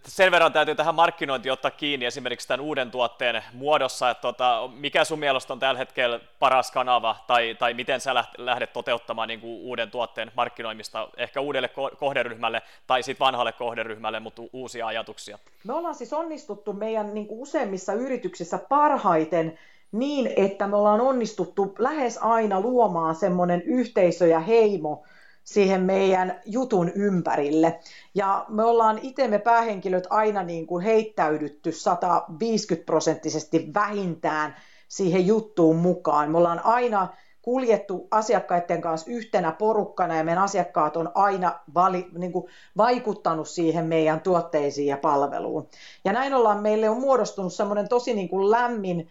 [0.08, 5.04] Sen verran täytyy tähän markkinointiin ottaa kiinni esimerkiksi tämän uuden tuotteen muodossa, että tota, mikä
[5.04, 9.62] sun mielestä on tällä hetkellä paras kanava, tai, tai miten sä lähdet toteuttamaan niin kuin
[9.62, 11.70] uuden tuotteen markkinoimista ehkä uudelle
[12.00, 15.40] kohderyhmälle, tai sitten vanhalle kohderyhmälle, mutta uusia ajatuksia?
[15.64, 19.60] Me ollaan siis onnistuttu meidän niin kuin useimmissa yrityksissä parhaiten
[19.92, 25.04] niin, että me ollaan onnistuttu lähes aina luomaan semmoinen yhteisö ja heimo,
[25.44, 27.80] siihen meidän jutun ympärille.
[28.16, 34.56] Ja me ollaan itsemme päähenkilöt aina niin kuin heittäydytty 150 prosenttisesti vähintään
[34.88, 36.32] siihen juttuun mukaan.
[36.32, 37.08] Me ollaan aina
[37.42, 42.46] kuljettu asiakkaiden kanssa yhtenä porukkana ja meidän asiakkaat on aina vali, niin kuin
[42.78, 45.68] vaikuttanut siihen meidän tuotteisiin ja palveluun.
[46.06, 49.10] Ja näin ollaan, meille on muodostunut semmoinen tosi niin kuin lämmin,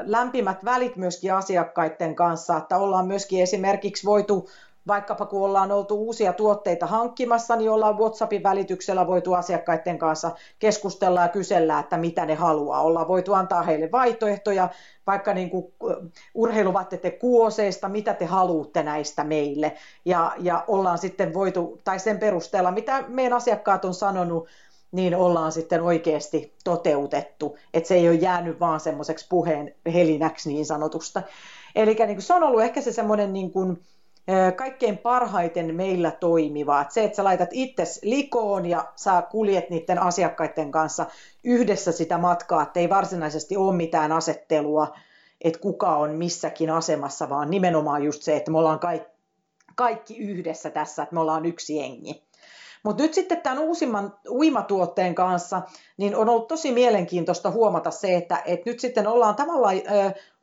[0.00, 4.48] lämpimät välit myöskin asiakkaiden kanssa, että ollaan myöskin esimerkiksi voitu
[4.88, 11.20] vaikkapa kun ollaan oltu uusia tuotteita hankkimassa, niin ollaan WhatsAppin välityksellä voitu asiakkaiden kanssa keskustella
[11.20, 12.82] ja kysellä, että mitä ne haluaa.
[12.82, 14.68] Ollaan voitu antaa heille vaihtoehtoja,
[15.06, 15.72] vaikka niin kuin
[16.34, 19.76] urheiluvaatteiden kuoseista, mitä te haluatte näistä meille.
[20.04, 24.48] Ja, ja ollaan sitten voitu, tai sen perusteella, mitä meidän asiakkaat on sanonut,
[24.92, 27.56] niin ollaan sitten oikeasti toteutettu.
[27.74, 31.22] Että se ei ole jäänyt vaan semmoiseksi puheen helinäksi niin sanotusta.
[31.74, 33.82] Eli niin se on ollut ehkä se semmoinen niin kuin,
[34.56, 36.80] kaikkein parhaiten meillä toimiva.
[36.80, 41.06] Että se, että sä laitat itse likoon ja sä kuljet niiden asiakkaiden kanssa
[41.44, 44.94] yhdessä sitä matkaa, että ei varsinaisesti ole mitään asettelua,
[45.40, 49.18] että kuka on missäkin asemassa, vaan nimenomaan just se, että me ollaan kaikki,
[49.76, 52.28] kaikki yhdessä tässä, että me ollaan yksi jengi.
[52.82, 55.62] Mutta nyt sitten tämän uusimman uimatuotteen kanssa,
[55.96, 59.76] niin on ollut tosi mielenkiintoista huomata se, että, että nyt sitten ollaan tavallaan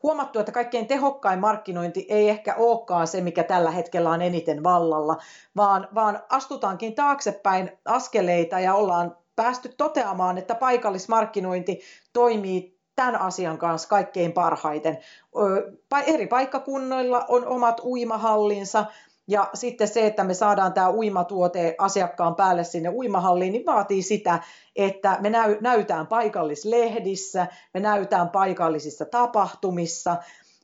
[0.06, 5.18] huomattu, että kaikkein tehokkain markkinointi ei ehkä olekaan se, mikä tällä hetkellä on eniten vallalla,
[5.56, 11.80] vaan, vaan astutaankin taaksepäin askeleita ja ollaan päästy toteamaan, että paikallismarkkinointi
[12.14, 14.98] toimii tämän asian kanssa kaikkein parhaiten.
[16.06, 18.86] Eri paikkakunnilla on omat uimahallinsa,
[19.28, 24.40] ja sitten se, että me saadaan tämä uimatuote asiakkaan päälle sinne uimahalliin, niin vaatii sitä,
[24.76, 30.18] että me näy, näytään paikallislehdissä, me näytään paikallisissa tapahtumissa,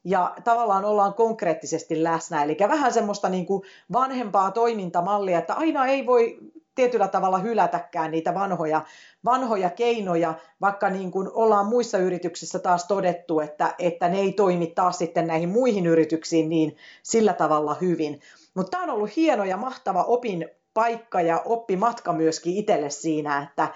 [0.04, 2.44] ja tavallaan ollaan konkreettisesti läsnä.
[2.44, 6.40] Eli vähän semmoista niin kuin vanhempaa toimintamallia, että aina ei voi
[6.76, 8.86] tietyllä tavalla hylätäkään niitä vanhoja,
[9.26, 14.68] vanhoja keinoja, vaikka niin kuin ollaan muissa yrityksissä taas todettu, että, että ne ei toimi
[14.68, 18.22] taas sitten näihin muihin yrityksiin niin sillä tavalla hyvin.
[18.54, 23.68] Mutta tämä on ollut hieno ja mahtava opin paikka ja oppimatka myöskin itselle siinä, että,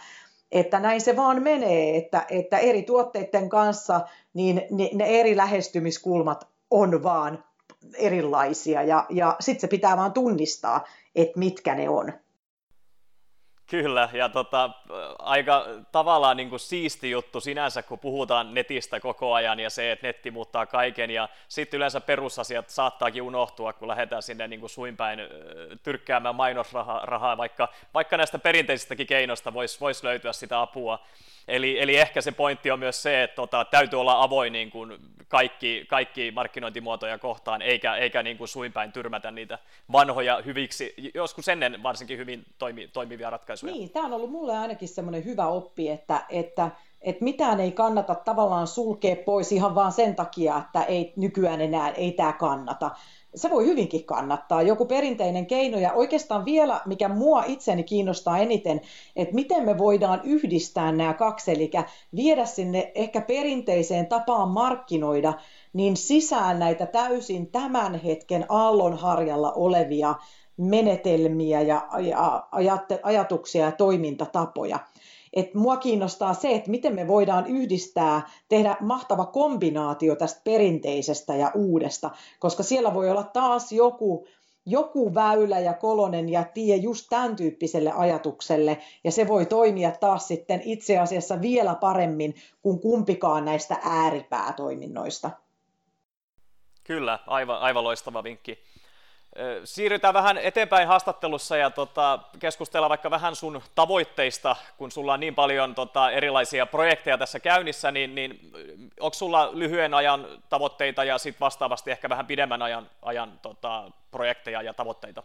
[0.52, 4.02] että näin se vaan menee, että, että eri tuotteiden kanssa
[4.34, 7.44] niin ne, ne eri lähestymiskulmat on vaan
[7.98, 12.14] erilaisia ja, ja sitten se pitää vaan tunnistaa, että mitkä ne on.
[13.68, 14.70] Kyllä, ja tota,
[15.20, 20.08] aika tavallaan niin kuin siisti juttu sinänsä, kun puhutaan netistä koko ajan ja se, että
[20.08, 25.20] netti muuttaa kaiken, ja sitten yleensä perusasiat saattaakin unohtua, kun lähdetään sinne niin kuin suinpäin
[25.84, 31.00] tyrkkäämään mainosrahaa, vaikka, vaikka näistä perinteisistäkin keinoista voisi vois löytyä sitä apua.
[31.48, 34.98] Eli, eli ehkä se pointti on myös se, että tota, täytyy olla avoin niin kuin
[35.28, 39.60] kaikki, kaikki markkinointimuotoja kohtaan, eikä, eikä niin kuin suinpäin tyrmätä niitä
[39.92, 43.55] vanhoja hyviksi, joskus ennen varsinkin hyvin toimi, toimivia ratkaisuja.
[43.64, 48.16] Niin, tämä on ollut mulle ainakin semmoinen hyvä oppi, että, että että mitään ei kannata
[48.16, 52.92] tavallaan sulkea pois ihan vaan sen takia, että ei nykyään enää ei tämä kannata
[53.36, 54.62] se voi hyvinkin kannattaa.
[54.62, 58.82] Joku perinteinen keino ja oikeastaan vielä, mikä mua itseni kiinnostaa eniten,
[59.16, 61.72] että miten me voidaan yhdistää nämä kaksi, eli
[62.16, 65.34] viedä sinne ehkä perinteiseen tapaan markkinoida,
[65.74, 70.16] niin sisään näitä täysin tämän hetken aallonharjalla olevia
[70.58, 72.48] menetelmiä ja, ja
[73.04, 74.80] ajatuksia ja toimintatapoja
[75.36, 81.52] että mua kiinnostaa se, että miten me voidaan yhdistää, tehdä mahtava kombinaatio tästä perinteisestä ja
[81.56, 84.28] uudesta, koska siellä voi olla taas joku,
[84.66, 90.28] joku väylä ja kolonen ja tie just tämän tyyppiselle ajatukselle, ja se voi toimia taas
[90.28, 95.32] sitten itse asiassa vielä paremmin kuin kumpikaan näistä ääripäätoiminnoista.
[96.84, 98.60] Kyllä, aivan, aivan loistava vinkki.
[99.64, 105.36] Siirrytään vähän eteenpäin haastattelussa ja tota, keskustellaan vaikka vähän sun tavoitteista, kun sulla on niin
[105.36, 108.40] paljon tota, erilaisia projekteja tässä käynnissä, niin, niin
[109.00, 114.62] onko sulla lyhyen ajan tavoitteita ja sitten vastaavasti ehkä vähän pidemmän ajan, ajan tota, projekteja
[114.62, 115.24] ja tavoitteita?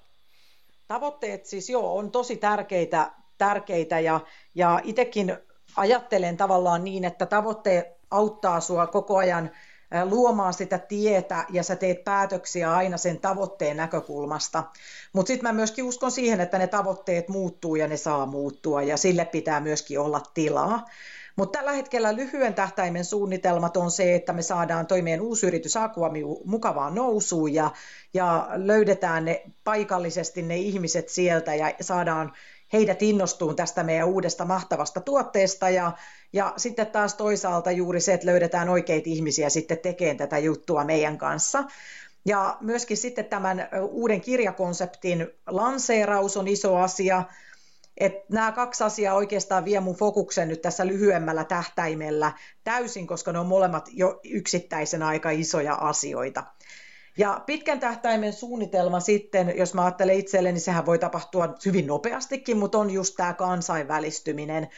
[0.89, 4.21] Tavoitteet siis joo, on tosi tärkeitä, tärkeitä ja,
[4.55, 5.37] ja itsekin
[5.77, 9.51] ajattelen tavallaan niin, että tavoitteet auttaa sua koko ajan
[10.05, 14.65] luomaan sitä tietä ja sä teet päätöksiä aina sen tavoitteen näkökulmasta.
[15.13, 18.97] Mutta sitten mä myöskin uskon siihen, että ne tavoitteet muuttuu ja ne saa muuttua ja
[18.97, 20.87] sille pitää myöskin olla tilaa.
[21.37, 26.21] Mutta tällä hetkellä lyhyen tähtäimen suunnitelmat on se, että me saadaan toimeen uusi yritys Aquami
[26.45, 27.71] mukavaan nousuun ja,
[28.15, 32.33] ja löydetään ne paikallisesti ne ihmiset sieltä ja saadaan
[32.73, 35.93] heidät innostuun tästä meidän uudesta mahtavasta tuotteesta ja,
[36.33, 41.19] ja sitten taas toisaalta juuri se, että löydetään oikeita ihmisiä sitten tekemään tätä juttua meidän
[41.19, 41.65] kanssa.
[42.25, 47.25] Ja myöskin sitten tämän uuden kirjakonseptin lanseeraus on iso asia.
[47.97, 52.33] Et nämä kaksi asiaa oikeastaan vie mun fokuksen nyt tässä lyhyemmällä tähtäimellä
[52.65, 56.45] täysin, koska ne on molemmat jo yksittäisen aika isoja asioita.
[57.21, 62.59] Ja pitkän tähtäimen suunnitelma sitten, jos mä ajattelen itselleni, niin sehän voi tapahtua hyvin nopeastikin,
[62.59, 64.69] mutta on just tämä kansainvälistyminen.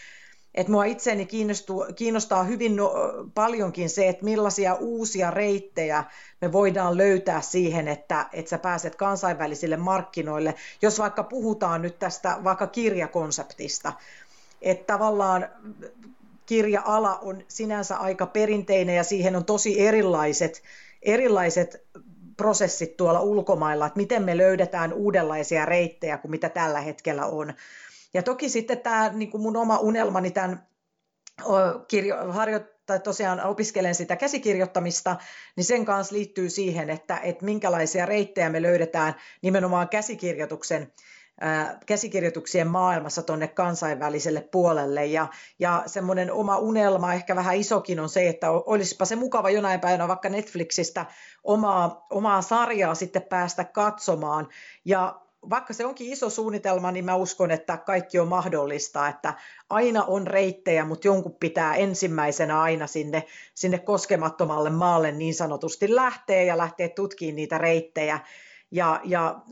[0.54, 1.28] Et mua itseäni
[1.96, 2.92] kiinnostaa hyvin no,
[3.34, 6.04] paljonkin se, että millaisia uusia reittejä
[6.40, 12.38] me voidaan löytää siihen, että, että sä pääset kansainvälisille markkinoille, jos vaikka puhutaan nyt tästä
[12.44, 13.92] vaikka kirjakonseptista.
[14.62, 15.48] Että tavallaan
[16.46, 20.62] kirja-ala on sinänsä aika perinteinen ja siihen on tosi erilaiset,
[21.02, 21.86] erilaiset
[22.36, 27.54] prosessit tuolla ulkomailla, että miten me löydetään uudenlaisia reittejä kuin mitä tällä hetkellä on.
[28.14, 30.66] Ja toki sitten tämä niin kuin mun oma unelmani tämän
[31.88, 35.16] kirjo, harjoittaa, tosiaan opiskelen sitä käsikirjoittamista,
[35.56, 40.92] niin sen kanssa liittyy siihen, että, että minkälaisia reittejä me löydetään nimenomaan käsikirjoituksen
[41.86, 45.06] käsikirjoituksien maailmassa tuonne kansainväliselle puolelle.
[45.06, 45.26] Ja,
[45.58, 50.08] ja semmoinen oma unelma, ehkä vähän isokin, on se, että olisipa se mukava jonain päivänä
[50.08, 51.06] vaikka Netflixistä
[51.44, 54.48] omaa, omaa sarjaa sitten päästä katsomaan.
[54.84, 55.20] Ja
[55.50, 59.34] vaikka se onkin iso suunnitelma, niin mä uskon, että kaikki on mahdollista, että
[59.70, 63.24] aina on reittejä, mutta jonkun pitää ensimmäisenä aina sinne,
[63.54, 68.20] sinne koskemattomalle maalle niin sanotusti lähteä ja lähteä tutkimaan niitä reittejä.
[68.70, 69.42] Ja, ja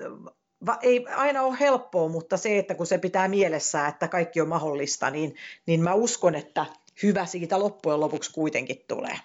[0.67, 4.49] va, ei aina ole helppoa, mutta se, että kun se pitää mielessä, että kaikki on
[4.49, 5.37] mahdollista, niin,
[5.67, 6.67] niin mä uskon, että
[7.03, 9.17] hyvä siitä loppujen lopuksi kuitenkin tulee.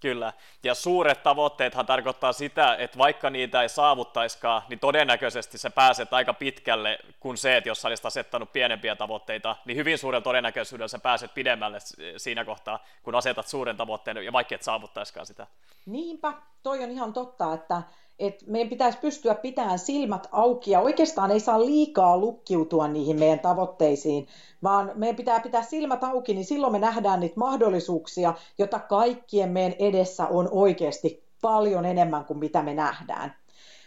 [0.00, 6.12] Kyllä, ja suuret tavoitteethan tarkoittaa sitä, että vaikka niitä ei saavuttaiskaan, niin todennäköisesti sä pääset
[6.12, 10.88] aika pitkälle kuin se, että jos sä olisit asettanut pienempiä tavoitteita, niin hyvin suurella todennäköisyydellä
[10.88, 11.78] sä pääset pidemmälle
[12.16, 15.46] siinä kohtaa, kun asetat suuren tavoitteen, ja vaikka et saavuttaiskaan sitä.
[15.86, 17.82] Niinpä, toi on ihan totta, että
[18.20, 23.40] että meidän pitäisi pystyä pitämään silmät auki ja oikeastaan ei saa liikaa lukkiutua niihin meidän
[23.40, 24.26] tavoitteisiin,
[24.62, 29.76] vaan meidän pitää pitää silmät auki, niin silloin me nähdään niitä mahdollisuuksia, joita kaikkien meidän
[29.78, 33.34] edessä on oikeasti paljon enemmän kuin mitä me nähdään.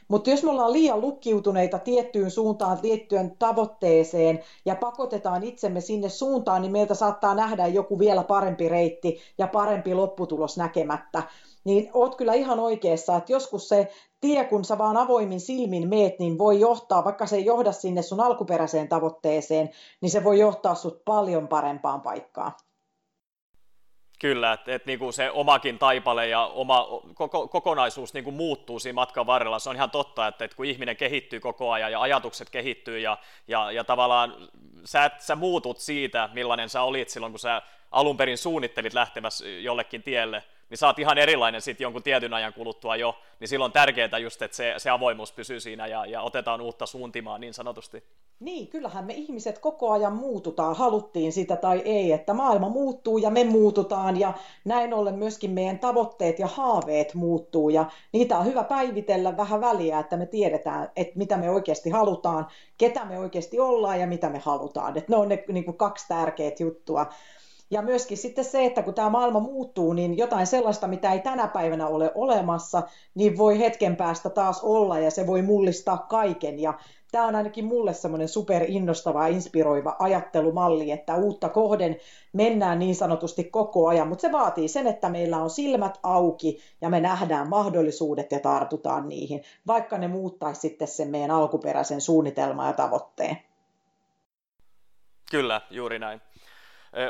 [0.07, 6.61] Mutta jos me ollaan liian lukkiutuneita tiettyyn suuntaan, tiettyyn tavoitteeseen ja pakotetaan itsemme sinne suuntaan,
[6.61, 11.23] niin meiltä saattaa nähdä joku vielä parempi reitti ja parempi lopputulos näkemättä
[11.63, 13.91] niin oot kyllä ihan oikeassa, että joskus se
[14.21, 18.01] tie, kun sä vaan avoimin silmin meet, niin voi johtaa, vaikka se ei johda sinne
[18.01, 19.69] sun alkuperäiseen tavoitteeseen,
[20.01, 22.51] niin se voi johtaa sut paljon parempaan paikkaan.
[24.23, 29.25] Kyllä, että et niinku se omakin taipale ja oma koko, kokonaisuus niinku muuttuu siinä matkan
[29.25, 29.59] varrella.
[29.59, 33.17] Se on ihan totta, että et kun ihminen kehittyy koko ajan ja ajatukset kehittyy ja,
[33.47, 34.49] ja, ja tavallaan
[34.85, 37.61] sä, sä muutut siitä, millainen sä olit silloin, kun sä
[37.91, 42.53] alun perin suunnittelit lähtevässä jollekin tielle, niin sä oot ihan erilainen sitten jonkun tietyn ajan
[42.53, 46.21] kuluttua jo, niin silloin on tärkeää just, että se, se avoimuus pysyy siinä ja, ja
[46.21, 48.03] otetaan uutta suuntimaan niin sanotusti.
[48.43, 53.29] Niin, kyllähän me ihmiset koko ajan muututaan, haluttiin sitä tai ei, että maailma muuttuu ja
[53.29, 54.33] me muututaan ja
[54.65, 59.99] näin ollen myöskin meidän tavoitteet ja haaveet muuttuu ja niitä on hyvä päivitellä vähän väliä,
[59.99, 64.39] että me tiedetään, että mitä me oikeasti halutaan, ketä me oikeasti ollaan ja mitä me
[64.39, 64.97] halutaan.
[64.97, 67.05] Että ne on ne niin kuin kaksi tärkeää juttua.
[67.71, 71.47] Ja myöskin sitten se, että kun tämä maailma muuttuu, niin jotain sellaista, mitä ei tänä
[71.47, 72.83] päivänä ole olemassa,
[73.15, 76.59] niin voi hetken päästä taas olla ja se voi mullistaa kaiken.
[76.59, 76.73] Ja
[77.13, 81.97] tämä on ainakin mulle semmoinen super innostava ja inspiroiva ajattelumalli, että uutta kohden
[82.33, 86.89] mennään niin sanotusti koko ajan, mutta se vaatii sen, että meillä on silmät auki ja
[86.89, 92.73] me nähdään mahdollisuudet ja tartutaan niihin, vaikka ne muuttaisi sitten sen meidän alkuperäisen suunnitelman ja
[92.73, 93.37] tavoitteen.
[95.31, 96.21] Kyllä, juuri näin.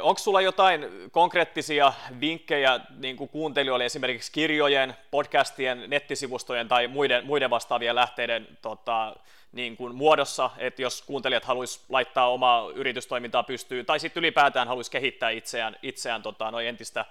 [0.02, 7.50] Onko sulla jotain konkreettisia vinkkejä niin kuin kuuntelijoille esimerkiksi kirjojen, podcastien, nettisivustojen tai muiden, muiden
[7.50, 9.16] vastaavien lähteiden tota,
[9.52, 14.92] niin kuin muodossa, että jos kuuntelijat haluaisi laittaa omaa yritystoimintaa pystyyn tai sitten ylipäätään haluaisi
[14.92, 17.06] kehittää itseään, itseään tota, noin entistä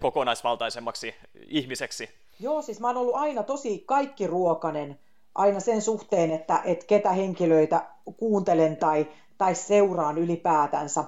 [0.00, 1.14] kokonaisvaltaisemmaksi
[1.46, 2.10] ihmiseksi?
[2.40, 4.98] Joo, siis mä oon ollut aina tosi kaikki ruokanen
[5.34, 7.86] aina sen suhteen, että, että ketä henkilöitä
[8.16, 9.06] kuuntelen tai,
[9.38, 11.04] tai seuraan ylipäätänsä.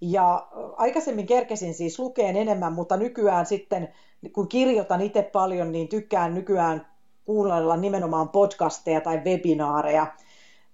[0.00, 3.88] Ja aikaisemmin kerkesin siis lukeen enemmän, mutta nykyään sitten
[4.32, 6.86] kun kirjoitan itse paljon, niin tykkään nykyään
[7.24, 10.06] kuunnella nimenomaan podcasteja tai webinaareja.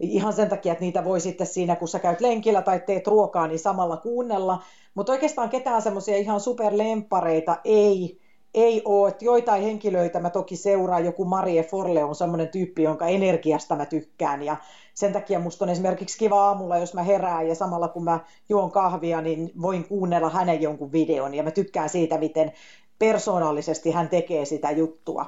[0.01, 3.47] Ihan sen takia, että niitä voi sitten siinä, kun sä käyt lenkillä tai teet ruokaa,
[3.47, 4.63] niin samalla kuunnella.
[4.95, 8.21] Mutta oikeastaan ketään semmoisia ihan superlempareita ei,
[8.55, 9.09] ei ole.
[9.09, 13.87] Että joitain henkilöitä mä toki seuraan, joku Marie Forle on semmoinen tyyppi, jonka energiasta mä
[13.87, 14.43] tykkään.
[14.43, 14.57] Ja
[14.95, 18.71] sen takia musta on esimerkiksi kiva aamulla, jos mä herään ja samalla kun mä juon
[18.71, 21.35] kahvia, niin voin kuunnella hänen jonkun videon.
[21.35, 22.53] Ja mä tykkään siitä, miten
[22.99, 25.27] persoonallisesti hän tekee sitä juttua.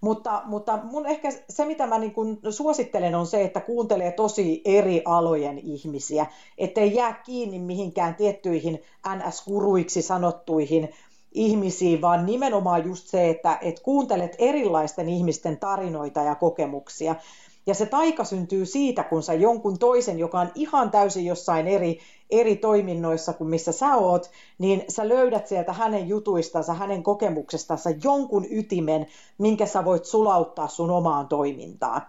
[0.00, 4.62] Mutta, mutta mun ehkä se, mitä mä niin kun suosittelen, on se, että kuuntelee tosi
[4.64, 6.26] eri alojen ihmisiä,
[6.58, 10.88] ettei jää kiinni mihinkään tiettyihin NS-kuruiksi sanottuihin
[11.36, 17.14] ihmisiin, vaan nimenomaan just se, että, että kuuntelet erilaisten ihmisten tarinoita ja kokemuksia.
[17.66, 21.98] Ja se taika syntyy siitä, kun sä jonkun toisen, joka on ihan täysin jossain eri,
[22.30, 28.46] eri toiminnoissa kuin missä sä oot, niin sä löydät sieltä hänen jutuistansa, hänen kokemuksestansa jonkun
[28.50, 29.06] ytimen,
[29.38, 32.02] minkä sä voit sulauttaa sun omaan toimintaan.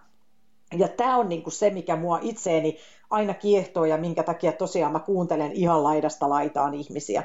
[0.76, 2.76] Ja tämä on niinku se, mikä mua itseeni
[3.10, 7.22] aina kiehtoo ja minkä takia tosiaan mä kuuntelen ihan laidasta laitaan ihmisiä.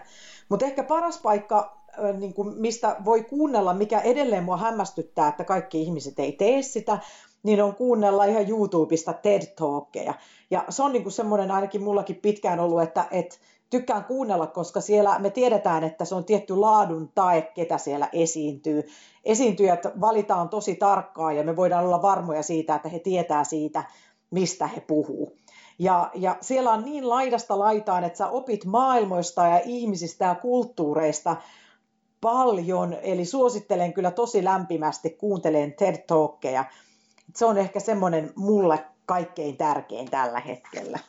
[0.50, 1.83] Mutta ehkä paras paikka,
[2.20, 6.98] niin kuin mistä voi kuunnella, mikä edelleen mua hämmästyttää, että kaikki ihmiset ei tee sitä,
[7.44, 10.14] niin on kuunnella ihan YouTubesta TED-talkkeja.
[10.52, 13.36] Ja se on niin kuin semmoinen ainakin mullakin pitkään ollut, että, että
[13.70, 18.84] tykkään kuunnella, koska siellä me tiedetään, että se on tietty laadun tae, ketä siellä esiintyy.
[19.26, 23.84] Esiintyjät valitaan tosi tarkkaan ja me voidaan olla varmoja siitä, että he tietää siitä,
[24.32, 25.38] mistä he puhuu.
[25.80, 31.36] Ja, ja siellä on niin laidasta laitaan, että sä opit maailmoista ja ihmisistä ja kulttuureista
[32.24, 36.66] paljon, eli suosittelen kyllä tosi lämpimästi kuuntelen TED-talkkeja
[37.36, 41.00] se on ehkä semmoinen mulle kaikkein tärkein tällä hetkellä.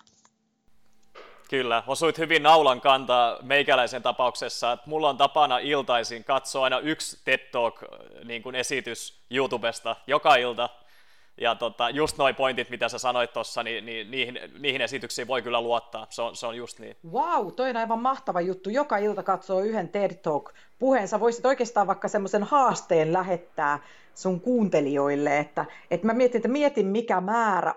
[1.51, 7.51] Kyllä, osuit hyvin naulan kantaa meikäläisen tapauksessa, mulla on tapana iltaisin katsoa aina yksi TED
[7.53, 7.83] Talk
[8.25, 8.43] niin
[9.31, 10.69] YouTubesta joka ilta,
[11.41, 15.43] ja tota, just noi pointit, mitä sä sanoit tuossa, niin, niin niihin, niihin esityksiin voi
[15.43, 16.07] kyllä luottaa.
[16.11, 16.97] Se on, se on just niin.
[17.13, 18.71] Wow, toi on aivan mahtava juttu.
[18.71, 21.09] Joka ilta katsoo yhden TED Talk-puheen.
[21.21, 23.79] voisit oikeastaan vaikka semmoisen haasteen lähettää
[24.15, 27.75] sun kuuntelijoille, että, että mä mietin, että mietin mikä määrä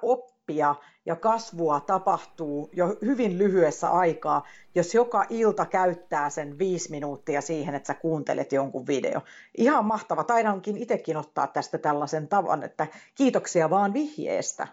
[0.48, 0.76] oppia
[1.06, 7.76] ja kasvua tapahtuu jo hyvin lyhyessä aikaa, jos joka ilta käyttää sen viisi minuuttia siihen,
[7.76, 9.22] että sä kuuntelet jonkun video.
[9.58, 10.24] Ihan mahtava.
[10.24, 14.68] Taidankin itsekin ottaa tästä tällaisen tavan, että kiitoksia vaan vihjeestä.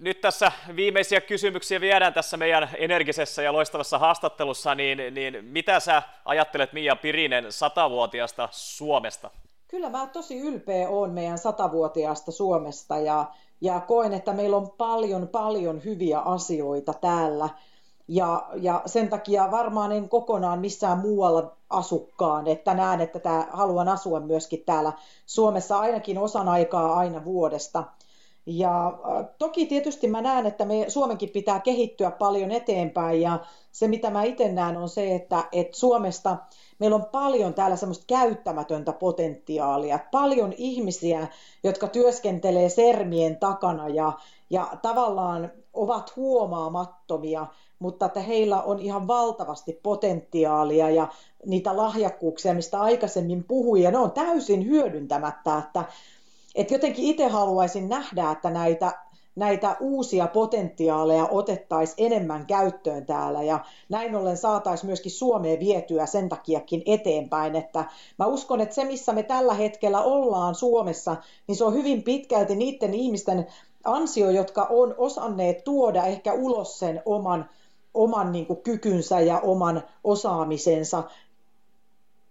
[0.00, 6.02] Nyt tässä viimeisiä kysymyksiä viedään tässä meidän energisessä ja loistavassa haastattelussa, niin, niin mitä sä
[6.24, 9.30] ajattelet Mia Pirinen satavuotiaasta Suomesta?
[9.68, 13.26] Kyllä mä tosi ylpeä olen meidän satavuotiaasta Suomesta ja,
[13.60, 17.48] ja koen, että meillä on paljon, paljon hyviä asioita täällä.
[18.08, 23.88] Ja, ja sen takia varmaan en kokonaan missään muualla asukkaan, että näen, että tää, haluan
[23.88, 24.92] asua myöskin täällä
[25.26, 27.84] Suomessa ainakin osan aikaa aina vuodesta.
[28.46, 33.20] Ja äh, toki tietysti mä näen, että me Suomenkin pitää kehittyä paljon eteenpäin.
[33.20, 33.38] Ja
[33.72, 36.36] se mitä mä itse näen on se, että, että Suomesta
[36.78, 41.28] meillä on paljon täällä semmoista käyttämätöntä potentiaalia, paljon ihmisiä,
[41.64, 44.12] jotka työskentelee sermien takana ja,
[44.50, 47.46] ja tavallaan ovat huomaamattomia,
[47.78, 51.08] mutta että heillä on ihan valtavasti potentiaalia ja
[51.46, 55.84] niitä lahjakkuuksia, mistä aikaisemmin puhuin, ja ne on täysin hyödyntämättä, että,
[56.56, 58.92] että jotenkin itse haluaisin nähdä, että näitä
[59.36, 63.42] näitä uusia potentiaaleja otettaisiin enemmän käyttöön täällä.
[63.42, 67.84] Ja näin ollen saataisiin myöskin Suomeen vietyä sen takiakin eteenpäin, että
[68.18, 72.54] mä uskon, että se missä me tällä hetkellä ollaan Suomessa, niin se on hyvin pitkälti
[72.54, 73.46] niiden ihmisten
[73.84, 77.48] ansio, jotka on osanneet tuoda ehkä ulos sen oman
[77.94, 81.02] oman niin kuin, kykynsä ja oman osaamisensa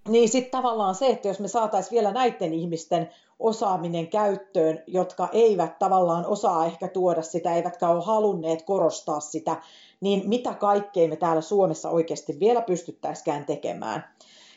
[0.07, 5.79] niin sitten tavallaan se, että jos me saataisiin vielä näiden ihmisten osaaminen käyttöön, jotka eivät
[5.79, 9.61] tavallaan osaa ehkä tuoda sitä, eivätkä ole halunneet korostaa sitä,
[10.01, 14.03] niin mitä kaikkea me täällä Suomessa oikeasti vielä pystyttäisikään tekemään.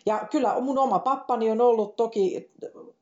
[0.06, 2.50] Ja kyllä mun oma pappani on ollut toki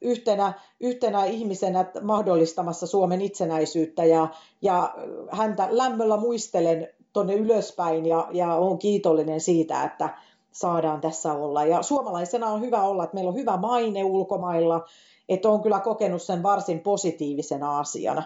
[0.00, 4.28] yhtenä, yhtenä ihmisenä mahdollistamassa Suomen itsenäisyyttä ja,
[4.62, 4.94] ja
[5.30, 10.10] häntä lämmöllä muistelen tuonne ylöspäin ja, ja olen kiitollinen siitä, että,
[10.58, 11.64] saadaan tässä olla.
[11.64, 14.84] Ja suomalaisena on hyvä olla, että meillä on hyvä maine ulkomailla,
[15.28, 18.22] että on kyllä kokenut sen varsin positiivisena asiana.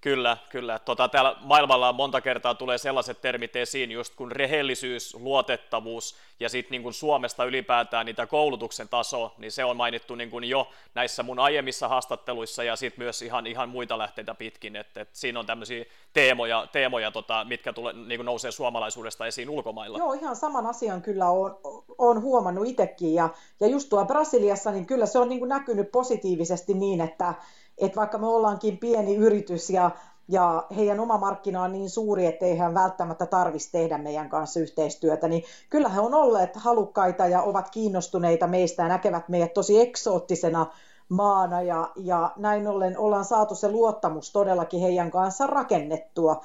[0.00, 0.78] Kyllä, kyllä.
[0.78, 6.82] Tota, täällä maailmalla monta kertaa tulee sellaiset termit esiin, just kun rehellisyys, luotettavuus ja sitten
[6.82, 11.38] niin Suomesta ylipäätään niitä koulutuksen taso, niin se on mainittu niin kuin jo näissä mun
[11.38, 15.84] aiemmissa haastatteluissa ja sitten myös ihan, ihan muita lähteitä pitkin, että et siinä on tämmöisiä
[16.12, 19.98] teemoja, teemoja tota, mitkä tule, niin nousee suomalaisuudesta esiin ulkomailla.
[19.98, 21.58] Joo, ihan saman asian kyllä on,
[21.98, 23.28] on huomannut itsekin ja,
[23.60, 27.34] ja just tuo Brasiliassa, niin kyllä se on niin näkynyt positiivisesti niin, että
[27.80, 29.90] että vaikka me ollaankin pieni yritys ja,
[30.28, 34.60] ja heidän oma markkina on niin suuri, että ei hän välttämättä tarvitsisi tehdä meidän kanssa
[34.60, 39.80] yhteistyötä, niin kyllä he on olleet halukkaita ja ovat kiinnostuneita meistä ja näkevät meidät tosi
[39.80, 40.66] eksoottisena
[41.08, 46.44] maana ja, ja näin ollen ollaan saatu se luottamus todellakin heidän kanssa rakennettua.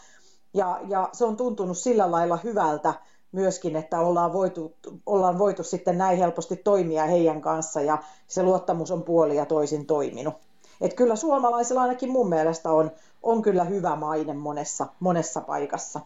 [0.54, 2.94] Ja, ja se on tuntunut sillä lailla hyvältä
[3.32, 4.76] myöskin, että ollaan voitu,
[5.06, 9.86] ollaan voitu sitten näin helposti toimia heidän kanssa ja se luottamus on puoli ja toisin
[9.86, 10.34] toiminut.
[10.82, 12.91] Et kyllä suomalaisilla ainakin mun mielestä on,
[13.23, 15.99] on kyllä hyvä maine monessa, monessa paikassa.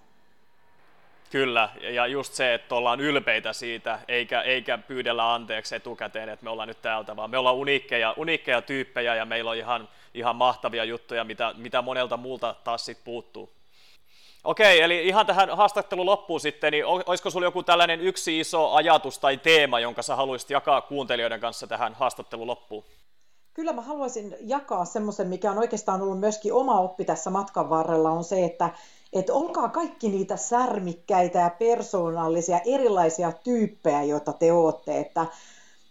[1.32, 6.50] Kyllä, ja just se, että ollaan ylpeitä siitä, eikä, eikä pyydellä anteeksi etukäteen, että me
[6.50, 10.84] ollaan nyt täältä, vaan me ollaan uniikkeja, uniikkeja tyyppejä ja meillä on ihan, ihan mahtavia
[10.84, 13.50] juttuja, mitä, mitä monelta muulta taas sitten puuttuu.
[14.44, 19.20] Okei, eli ihan tähän haastattelun loppuun sitten, niin olisiko sinulla joku tällainen yksi iso ajatus
[19.20, 22.84] tai teema, jonka sä haluaisit jakaa kuuntelijoiden kanssa tähän haastattelun loppuun?
[23.60, 28.12] Kyllä mä haluaisin jakaa semmoisen, mikä on oikeastaan ollut myöskin oma oppi tässä matkan varrella,
[28.12, 28.70] on se, että
[29.14, 35.00] että olkaa kaikki niitä särmikkäitä ja persoonallisia erilaisia tyyppejä, joita te olette.
[35.00, 35.26] Että,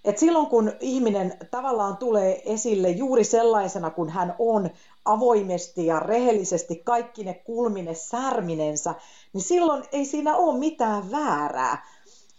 [0.04, 4.70] että silloin kun ihminen tavallaan tulee esille juuri sellaisena kuin hän on,
[5.04, 8.94] avoimesti ja rehellisesti kaikki ne kulmine särminensä,
[9.32, 11.86] niin silloin ei siinä ole mitään väärää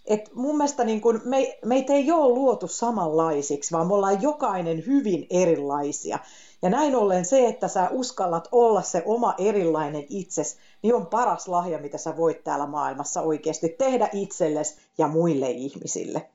[0.10, 4.86] et mun mielestä niin kun me, meitä ei ole luotu samanlaisiksi, vaan me ollaan jokainen
[4.86, 6.20] hyvin erilaisia.
[6.62, 11.48] Ja näin ollen se, että sä uskallat olla se oma erilainen itses, niin on paras
[11.48, 16.30] lahja, mitä sä voit täällä maailmassa oikeasti tehdä itsellesi ja muille ihmisille.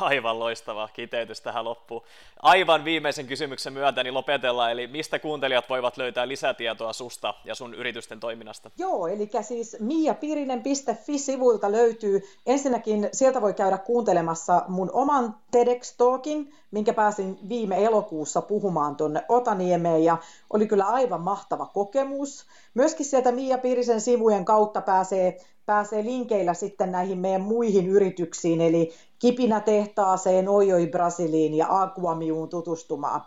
[0.00, 2.02] Aivan loistava kiteytys tähän loppuun.
[2.42, 7.74] Aivan viimeisen kysymyksen myötä niin lopetellaan, eli mistä kuuntelijat voivat löytää lisätietoa susta ja sun
[7.74, 8.70] yritysten toiminnasta?
[8.78, 17.38] Joo, eli siis miapirinen.fi-sivuilta löytyy, ensinnäkin sieltä voi käydä kuuntelemassa mun oman TEDx-talkin, minkä pääsin
[17.48, 20.16] viime elokuussa puhumaan tuonne Otaniemeen, ja
[20.52, 22.46] oli kyllä aivan mahtava kokemus.
[22.74, 28.90] Myöskin sieltä Mia Pirisen sivujen kautta pääsee pääsee linkeillä sitten näihin meidän muihin yrityksiin, eli
[29.18, 33.20] Kipinätehtaaseen, Ojoi Brasiliin ja Aquamiuun tutustumaan.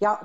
[0.00, 0.18] Ja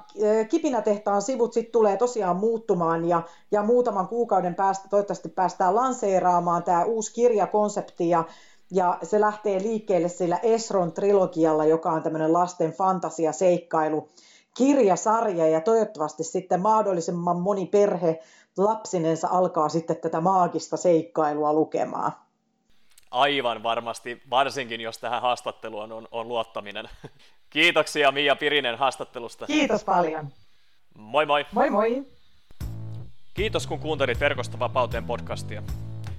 [0.49, 3.21] Kipinätehtaan sivut sitten tulee tosiaan muuttumaan ja,
[3.51, 8.23] ja muutaman kuukauden päästä toivottavasti päästään lanseeraamaan tämä uusi kirjakonsepti ja,
[8.71, 14.09] ja se lähtee liikkeelle sillä Esron trilogialla, joka on tämmöinen lasten fantasia-seikkailu
[14.57, 18.19] kirjasarja ja toivottavasti sitten mahdollisimman moni perhe
[18.57, 22.11] lapsinensa alkaa sitten tätä maagista seikkailua lukemaan.
[23.11, 26.89] Aivan varmasti, varsinkin jos tähän haastatteluun on, on luottaminen.
[27.49, 29.45] Kiitoksia Mia Pirinen haastattelusta.
[29.45, 30.27] Kiitos paljon.
[30.97, 31.45] Moi moi.
[31.51, 32.03] Moi moi.
[33.33, 35.63] Kiitos kun kuuntelit Verkosta vapauteen podcastia.